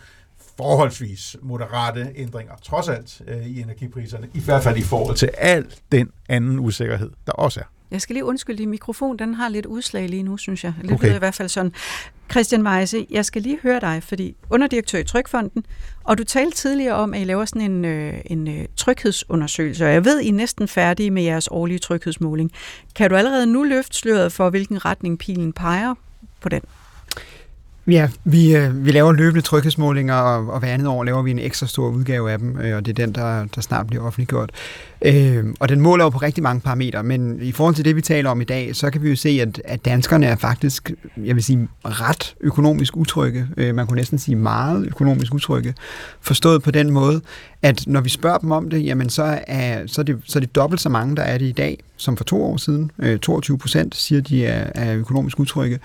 [0.58, 5.66] forholdsvis moderate ændringer, trods alt, øh, i energipriserne, i hvert fald i forhold til al
[5.92, 7.64] den anden usikkerhed, der også er.
[7.90, 10.74] Jeg skal lige undskylde, din mikrofon den har lidt udslag lige nu, synes jeg.
[10.82, 11.14] Lidt Okay.
[11.14, 11.72] i hvert fald sådan.
[12.30, 15.64] Christian Weise, jeg skal lige høre dig, fordi underdirektør i Trykfonden,
[16.04, 19.92] og du talte tidligere om, at I laver sådan en, øh, en øh, tryghedsundersøgelse, og
[19.92, 22.52] jeg ved, I er næsten færdige med jeres årlige tryghedsmåling.
[22.94, 25.94] Kan du allerede nu løfte sløret for, hvilken retning pilen peger
[26.40, 26.62] på den?
[27.88, 31.38] Ja, vi, øh, vi laver løbende tryghedsmålinger, og, og hver andet år laver vi en
[31.38, 34.50] ekstra stor udgave af dem, øh, og det er den, der, der snart bliver offentliggjort.
[35.02, 38.00] Øh, og den måler jo på rigtig mange parametre, men i forhold til det, vi
[38.00, 40.90] taler om i dag, så kan vi jo se, at, at danskerne er faktisk,
[41.24, 43.46] jeg vil sige, ret økonomisk utrygge.
[43.56, 45.74] Øh, man kunne næsten sige meget økonomisk utrygge.
[46.20, 47.20] Forstået på den måde,
[47.62, 50.40] at når vi spørger dem om det, jamen så er, så er, det, så er
[50.40, 52.90] det dobbelt så mange, der er det i dag, som for to år siden.
[52.98, 55.78] Øh, 22 procent siger, de er, er økonomisk utrygge.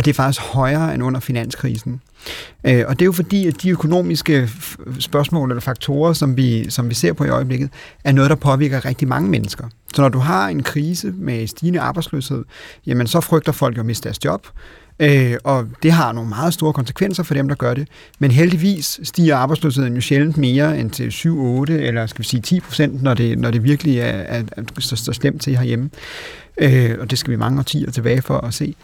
[0.00, 2.00] Og det er faktisk højere end under finanskrisen.
[2.64, 4.48] Øh, og det er jo fordi, at de økonomiske
[4.98, 7.70] spørgsmål eller faktorer, som vi, som vi ser på i øjeblikket,
[8.04, 9.64] er noget, der påvirker rigtig mange mennesker.
[9.94, 12.44] Så når du har en krise med stigende arbejdsløshed,
[12.86, 14.46] jamen så frygter folk jo at miste deres job.
[15.00, 17.88] Øh, og det har nogle meget store konsekvenser for dem, der gør det.
[18.18, 22.40] Men heldigvis stiger arbejdsløsheden jo sjældent mere end til 7, 8 eller skal vi sige
[22.40, 25.90] 10 procent, når det, når det virkelig er, er, er så, så slemt til herhjemme.
[26.58, 28.74] Øh, og det skal vi mange årtier tilbage for at se.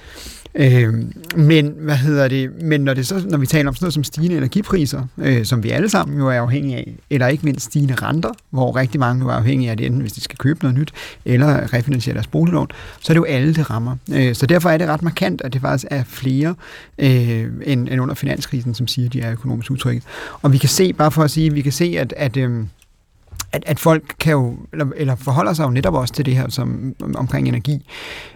[0.58, 0.94] Øh,
[1.36, 2.62] men hvad hedder det?
[2.62, 5.62] Men når det så, når vi taler om sådan noget som stigende energipriser, øh, som
[5.62, 9.24] vi alle sammen jo er afhængige af, eller ikke mindst stigende renter, hvor rigtig mange
[9.24, 10.92] jo er afhængige af det, enten hvis de skal købe noget nyt,
[11.24, 12.68] eller refinansiere deres boliglån,
[13.00, 13.96] så er det jo alle, det rammer.
[14.12, 16.54] Øh, så derfor er det ret markant, at det faktisk er flere
[16.98, 20.02] øh, end, end under finanskrisen, som siger, at de er økonomisk utrygge.
[20.42, 22.64] Og vi kan se, bare for at sige, vi kan se, at, at øh,
[23.52, 26.48] at, at folk kan jo, eller, eller forholder sig jo netop også til det her
[26.48, 27.86] som, om, omkring energi.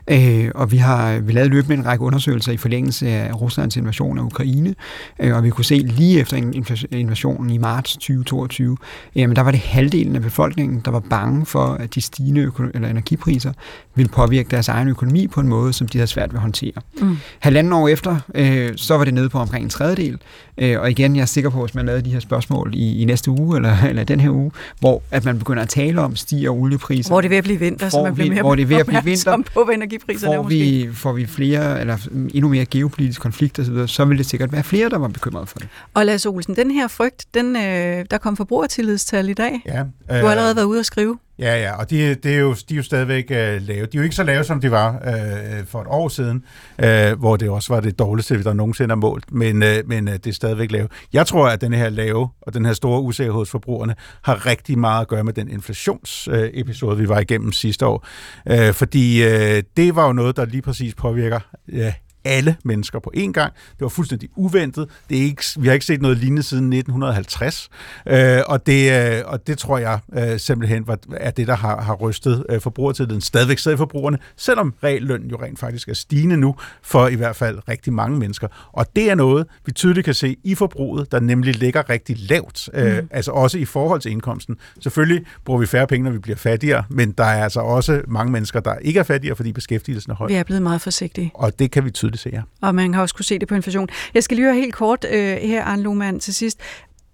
[0.08, 4.18] Øh, og vi har vi lavet løbende en række undersøgelser i forlængelse af Ruslands invasion
[4.18, 4.74] af Ukraine,
[5.20, 8.76] øh, og vi kunne se lige efter inv- invasionen i marts 2022,
[9.14, 12.70] jamen der var det halvdelen af befolkningen, der var bange for, at de stigende øko-
[12.74, 13.52] eller energipriser
[13.94, 16.72] ville påvirke deres egen økonomi på en måde, som de havde svært ved at håndtere.
[17.00, 17.16] Mm.
[17.38, 20.18] Halvanden år efter, øh, så var det nede på omkring en tredjedel,
[20.58, 23.02] øh, og igen, jeg er sikker på, at hvis man lavede de her spørgsmål i,
[23.02, 24.50] i næste uge, eller, eller den her uge,
[24.80, 27.59] hvor at man begynder at tale om stiger oliepriser, Hvor det er ved at blive
[27.59, 30.32] vinter, så man bliver mere hvor det er ved at blive vinter, på, hvad energipriserne
[30.34, 30.59] er får måske.
[30.59, 31.96] vi, får vi flere, eller
[32.34, 35.48] endnu mere geopolitisk konflikt osv., så, så vil det sikkert være flere, der var bekymret
[35.48, 35.68] for det.
[35.94, 39.62] Og Lasse Olsen, den her frygt, den, øh, der kom forbrugertillidstal i dag.
[39.66, 41.18] Ja, Du har allerede været ude at skrive.
[41.41, 43.86] Ja, ja, og de, det er jo, de er jo stadigvæk øh, lave.
[43.86, 46.45] De er jo ikke så lave, som de var øh, øh for et år siden,
[46.78, 50.14] øh, hvor det også var det dårligste, der nogensinde er målt, men, øh, men øh,
[50.14, 50.88] det er stadigvæk lave.
[51.12, 54.78] Jeg tror, at den her lave og den her store usikkerhed hos forbrugerne har rigtig
[54.78, 58.07] meget at gøre med den inflationsepisode, øh, episode, vi var igennem sidste år.
[58.51, 61.41] Øh, fordi øh, det var jo noget, der lige præcis påvirker
[61.72, 61.93] ja,
[62.24, 63.52] alle mennesker på én gang.
[63.52, 64.88] Det var fuldstændig uventet.
[65.08, 67.70] Det er ikke, vi har ikke set noget lignende siden 1950,
[68.06, 71.80] øh, og, det, øh, og det tror jeg øh, simpelthen var, er det, der har,
[71.80, 76.54] har rystet øh, forbrugertilliden stadigvæk stadig forbrugerne, selvom reallønnen jo rent faktisk er stigende nu
[76.82, 78.48] for i hvert fald rigtig mange mennesker.
[78.72, 82.68] Og det er noget, vi tydeligt kan se i forbruget, der nemlig ligger rigtig lavt,
[82.74, 83.08] øh, mm.
[83.10, 84.56] altså også i forhold til indkomsten.
[84.80, 88.32] Selvfølgelig bruger vi færre penge, når vi bliver fattigere, men der er altså også mange
[88.32, 90.28] mennesker, der ikke er fattigere, fordi beskæftigelsen er høj.
[90.28, 91.30] Vi er blevet meget forsigtige.
[91.34, 92.42] Og det kan vi tydeligt se her.
[92.61, 93.88] Og man kan også kunne se det på inflation.
[94.14, 96.61] Jeg skal lige høre helt kort øh, her, Arne Lohmann, til sidst.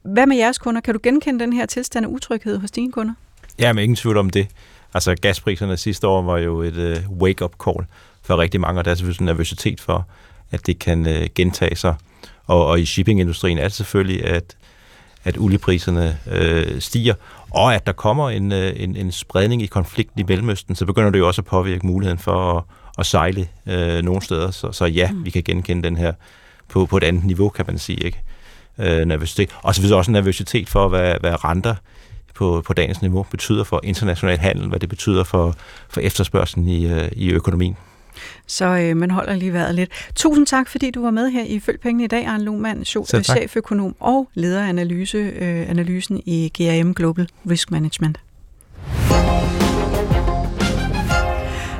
[0.02, 0.80] Hvad med jeres kunder?
[0.80, 3.14] Kan du genkende den her tilstand af utryghed hos dine kunder?
[3.58, 4.48] Ja, men ingen tvivl om det.
[4.94, 6.76] Altså gaspriserne sidste år var jo et
[7.10, 7.86] uh, wake-up call
[8.22, 10.06] for rigtig mange, og der er selvfølgelig en nervøsitet for,
[10.50, 11.94] at det kan uh, gentage sig.
[12.46, 14.56] Og, og i shippingindustrien er det selvfølgelig, at,
[15.24, 17.14] at oliepriserne uh, stiger,
[17.50, 21.10] og at der kommer en, uh, en, en spredning i konflikten i Mellemøsten, så begynder
[21.10, 22.64] det jo også at påvirke muligheden for at,
[22.98, 24.50] at sejle uh, nogle steder.
[24.50, 25.24] Så, så ja, mm.
[25.24, 26.12] vi kan genkende den her
[26.68, 28.04] på, på et andet niveau, kan man sige.
[28.04, 28.22] ikke
[28.78, 29.56] øh, nervøsitet.
[29.62, 31.74] Og så også en nervøsitet for, hvad, hvad renter
[32.34, 35.54] på, på dagens niveau betyder for international handel, hvad det betyder for,
[35.88, 37.76] for efterspørgselen i, øh, i økonomien.
[38.46, 39.90] Så øh, man holder lige vejret lidt.
[40.14, 43.96] Tusind tak, fordi du var med her i Følg Pengene i dag, Arne Lohmann, cheføkonom
[44.00, 48.18] og leder af analyse, øh, analysen i GRM Global Risk Management.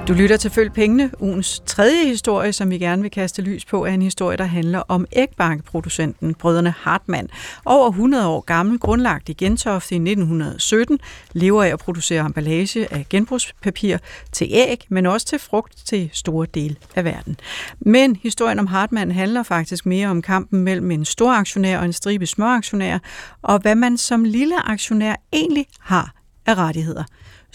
[0.09, 1.11] Du lytter til Følg Pengene.
[1.21, 4.79] Ugens tredje historie, som vi gerne vil kaste lys på, er en historie, der handler
[4.79, 7.29] om ægbankproducenten Brødrene Hartmann.
[7.65, 10.99] Over 100 år gammel, grundlagt i Gentofte i 1917,
[11.33, 13.99] lever af at producere emballage af genbrugspapir
[14.33, 17.37] til æg, men også til frugt til store dele af verden.
[17.81, 21.93] Men historien om Hartmann handler faktisk mere om kampen mellem en stor aktionær og en
[21.93, 22.99] stribe småaktionærer,
[23.43, 26.13] og hvad man som lille aktionær egentlig har
[26.47, 27.05] af rettigheder.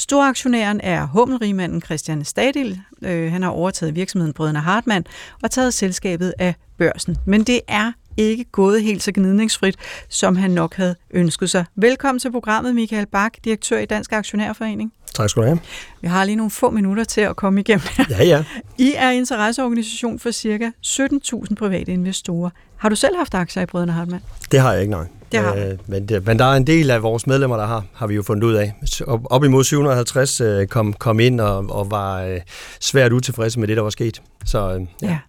[0.01, 2.81] Storaktionæren er hummelrigmanden Christian Stadil.
[3.01, 5.05] Øh, han har overtaget virksomheden Brødrene Hartmann
[5.43, 7.17] og taget selskabet af børsen.
[7.25, 9.75] Men det er ikke gået helt så gnidningsfrit,
[10.09, 11.65] som han nok havde ønsket sig.
[11.75, 14.93] Velkommen til programmet, Michael Bak, direktør i Dansk Aktionærforening.
[15.13, 15.59] Tak skal du have.
[16.01, 18.05] Vi har lige nogle få minutter til at komme igennem her.
[18.09, 18.43] Ja, ja.
[18.77, 20.71] I er interesseorganisation for ca.
[20.85, 22.49] 17.000 private investorer.
[22.77, 24.23] Har du selv haft aktier i Brødrene Hartmann?
[24.51, 25.05] Det har jeg ikke, nej.
[25.31, 27.83] Det har øh, men, det, men der er en del af vores medlemmer, der har,
[27.93, 28.73] har vi jo fundet ud af.
[29.07, 32.39] Op, op imod 750 øh, kom, kom ind og, og var øh,
[32.79, 34.21] svært utilfredse med det, der var sket.
[34.45, 35.07] Så øh, ja.
[35.07, 35.19] ja.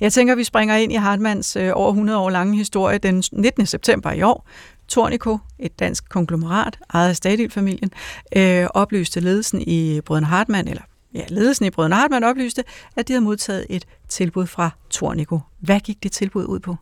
[0.00, 3.66] Jeg tænker, vi springer ind i Hartmanns øh, over 100 år lange historie den 19.
[3.66, 4.48] september i år.
[4.88, 7.90] Tornico, et dansk konglomerat, ejet af Stadil-familien,
[8.36, 10.82] øh, oplyste ledelsen i Brødrene Hartmann, eller
[11.14, 12.64] ja, ledelsen i Brødrene Hartmann oplyste,
[12.96, 15.40] at de havde modtaget et tilbud fra Tornico.
[15.60, 16.76] Hvad gik det tilbud ud på?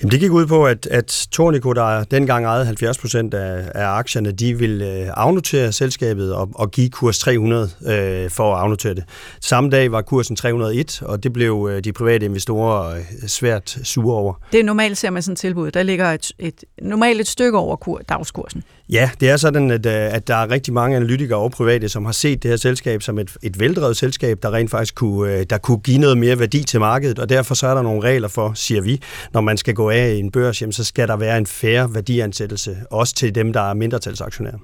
[0.00, 3.86] Jamen det gik ud på, at, at Tornico, der dengang ejede 70 procent af, af
[3.86, 8.94] aktierne, de ville øh, afnotere selskabet og, og give kurs 300 øh, for at afnotere
[8.94, 9.04] det.
[9.40, 14.16] Samme dag var kursen 301, og det blev øh, de private investorer øh, svært sure
[14.16, 14.34] over.
[14.52, 15.70] Det er normalt, ser man sådan et tilbud.
[15.70, 18.62] Der ligger et, et, normalt et stykke over kur, dagskursen.
[18.90, 22.04] Ja, det er sådan, at, øh, at der er rigtig mange analytikere og private, som
[22.04, 25.46] har set det her selskab som et, et veldrevet selskab, der rent faktisk kunne, øh,
[25.50, 28.28] der kunne give noget mere værdi til markedet, og derfor så er der nogle regler
[28.28, 29.00] for, siger vi,
[29.32, 31.94] når man skal gå af i en børs, jamen, så skal der være en færre
[31.94, 34.58] værdiansættelse, også til dem, der er mindretalsaktionærer.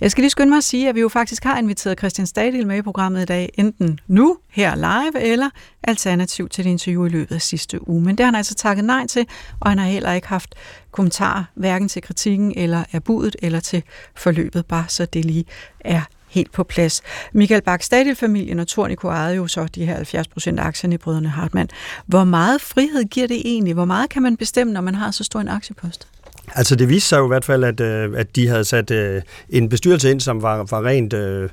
[0.00, 2.66] Jeg skal lige skynde mig at sige, at vi jo faktisk har inviteret Christian Stadil
[2.66, 5.50] med i programmet i dag, enten nu, her live, eller
[5.82, 8.02] alternativ til det interview i løbet af sidste uge.
[8.02, 9.26] Men det har han altså takket nej til,
[9.60, 10.54] og han har heller ikke haft
[10.90, 13.82] kommentarer, hverken til kritikken, eller af budet, eller til
[14.16, 15.44] forløbet, bare så det lige
[15.80, 17.02] er helt på plads.
[17.32, 21.28] Michael Bak, Stadil-familien og Tornico ejede jo så de her 70 procent aktierne i Brødrene
[21.28, 21.68] Hartmann.
[22.06, 23.74] Hvor meget frihed giver det egentlig?
[23.74, 26.08] Hvor meget kan man bestemme, når man har så stor en aktiepost?
[26.54, 29.22] Altså det viste sig jo i hvert fald, at, øh, at de havde sat øh,
[29.50, 31.48] en bestyrelse ind, som var, var rent øh,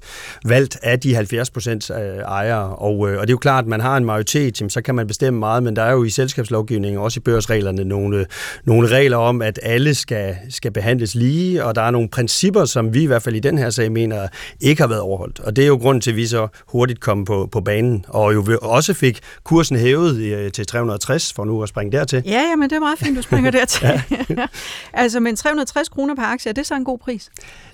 [0.46, 2.76] valgt af de 70 procent øh, ejere.
[2.76, 5.08] Og, øh, og det er jo klart, at man har en majoritet, så kan man
[5.08, 8.26] bestemme meget, men der er jo i selskabslovgivningen, også i børsreglerne, nogle,
[8.66, 12.94] nogle regler om, at alle skal, skal behandles lige, og der er nogle principper, som
[12.94, 14.28] vi i hvert fald i den her sag mener
[14.62, 15.39] ikke har været overholdt.
[15.39, 18.34] Og det er jo grunden til, at vi så hurtigt kom på, på banen, og
[18.34, 22.24] jo også fik kursen hævet øh, til 360, for nu at springe dertil.
[22.26, 23.88] Ja, ja, men det er meget fint, du springer dertil.
[24.30, 24.36] ja.
[24.93, 27.29] Altså, men 360 kroner per aktie, er det så en god pris?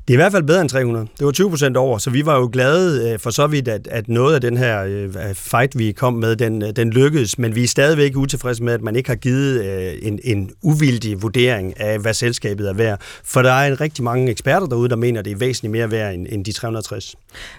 [0.07, 1.07] Det er i hvert fald bedre end 300.
[1.17, 3.87] Det var 20 procent over, så vi var jo glade øh, for så vidt, at,
[3.87, 7.55] at noget af den her øh, fight, vi kom med, den, øh, den lykkedes, men
[7.55, 11.99] vi er stadigvæk utilfredse med, at man ikke har givet en, en uvildig vurdering af,
[11.99, 12.99] hvad selskabet er værd.
[13.23, 15.91] For der er en rigtig mange eksperter derude, der mener, at det er væsentligt mere
[15.91, 17.15] værd end, end de 360.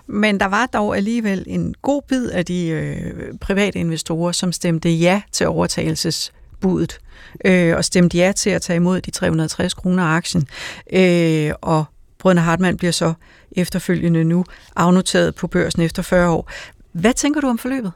[0.06, 4.90] Men der var dog alligevel en god bid af de øh, private investorer, som stemte
[4.90, 6.98] ja til overtagelses budet
[7.44, 10.48] øh, og stemte ja til at tage imod de 360 kroner aktien.
[10.92, 11.84] Øh, og
[12.18, 13.12] Brødrene Hartmann bliver så
[13.52, 14.44] efterfølgende nu
[14.76, 16.50] afnoteret på børsen efter 40 år.
[16.92, 17.92] Hvad tænker du om forløbet?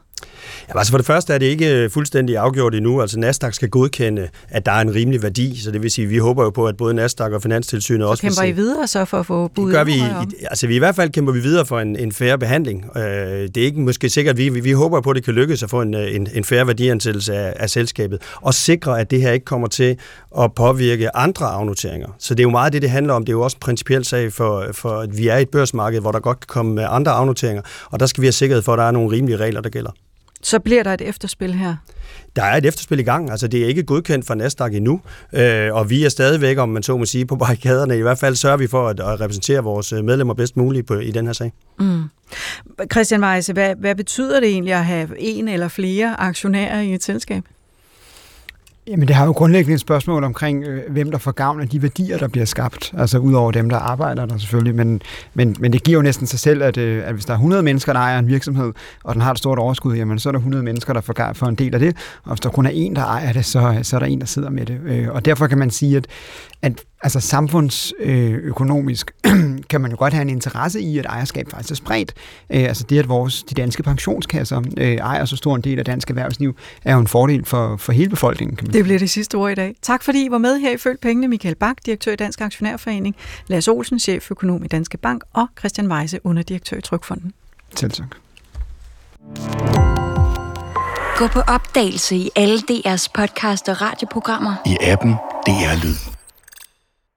[0.69, 3.01] Ja, altså for det første er det ikke øh, fuldstændig afgjort endnu.
[3.01, 6.11] Altså Nasdaq skal godkende, at der er en rimelig værdi, så det vil sige, at
[6.11, 9.05] vi håber jo på, at både Nasdaq og Finanstilsynet så også kæmper I videre så
[9.05, 9.67] for at få budet?
[9.67, 9.93] Det gør vi.
[9.93, 12.97] I, altså vi i hvert fald kæmper vi videre for en, en færre behandling.
[12.97, 15.63] Øh, det er ikke måske sikkert, vi, vi, vi håber på, at det kan lykkes
[15.63, 19.31] at få en, en, en færre værdiansættelse af, af selskabet, og sikre, at det her
[19.31, 19.97] ikke kommer til
[20.39, 22.07] at påvirke andre afnoteringer.
[22.19, 23.25] Så det er jo meget det, det handler om.
[23.25, 25.99] Det er jo også en principiel sag for, for at vi er i et børsmarked,
[25.99, 27.61] hvor der godt kan komme andre afnoteringer,
[27.91, 29.91] og der skal vi have sikkerhed for, at der er nogle rimelige regler, der gælder
[30.43, 31.75] så bliver der et efterspil her.
[32.35, 35.01] Der er et efterspil i gang, altså det er ikke godkendt for Nasdaq endnu,
[35.33, 37.97] øh, og vi er stadigvæk, om man så må sige, på barrikaderne.
[37.97, 40.93] I hvert fald sørger vi for at, at repræsentere vores øh, medlemmer bedst muligt på,
[40.93, 41.51] i den her sag.
[41.79, 42.03] Mm.
[42.91, 47.03] Christian Weisse, hvad, hvad betyder det egentlig at have en eller flere aktionærer i et
[47.03, 47.43] selskab?
[48.87, 51.81] Jamen det har jo grundlæggende et spørgsmål omkring, øh, hvem der får gavn af de
[51.81, 52.93] værdier, der bliver skabt.
[52.97, 54.75] Altså udover dem, der arbejder der selvfølgelig.
[54.75, 55.01] Men,
[55.33, 57.63] men, men det giver jo næsten sig selv, at, øh, at hvis der er 100
[57.63, 58.73] mennesker, der ejer en virksomhed,
[59.03, 61.35] og den har et stort overskud, jamen så er der 100 mennesker, der får, gavn
[61.35, 61.97] for en del af det.
[62.23, 64.25] Og hvis der kun er en, der ejer det, så, så er der en, der
[64.25, 64.79] sidder med det.
[64.85, 66.07] Øh, og derfor kan man sige, at,
[66.61, 69.11] at altså samfundsøkonomisk
[69.69, 72.13] kan man jo godt have en interesse i, at ejerskab faktisk er spredt.
[72.49, 75.85] Øh, altså det, at vores, de danske pensionskasser øh, ejer så stor en del af
[75.85, 78.55] dansk erhvervsliv, er jo en fordel for, for hele befolkningen.
[78.55, 79.75] Kan man det bliver det sidste ord i dag.
[79.81, 81.27] Tak fordi I var med her i Følg Pengene.
[81.27, 83.15] Michael Bak, direktør i Dansk Aktionærforening,
[83.47, 87.33] Lars Olsen, cheføkonom i Danske Bank og Christian Weise, underdirektør i Trykfonden.
[87.75, 88.07] Selv tak.
[91.17, 94.55] Gå på opdagelse i alle DR's podcast og radioprogrammer.
[94.65, 95.11] I appen
[95.47, 96.12] DR Lyd.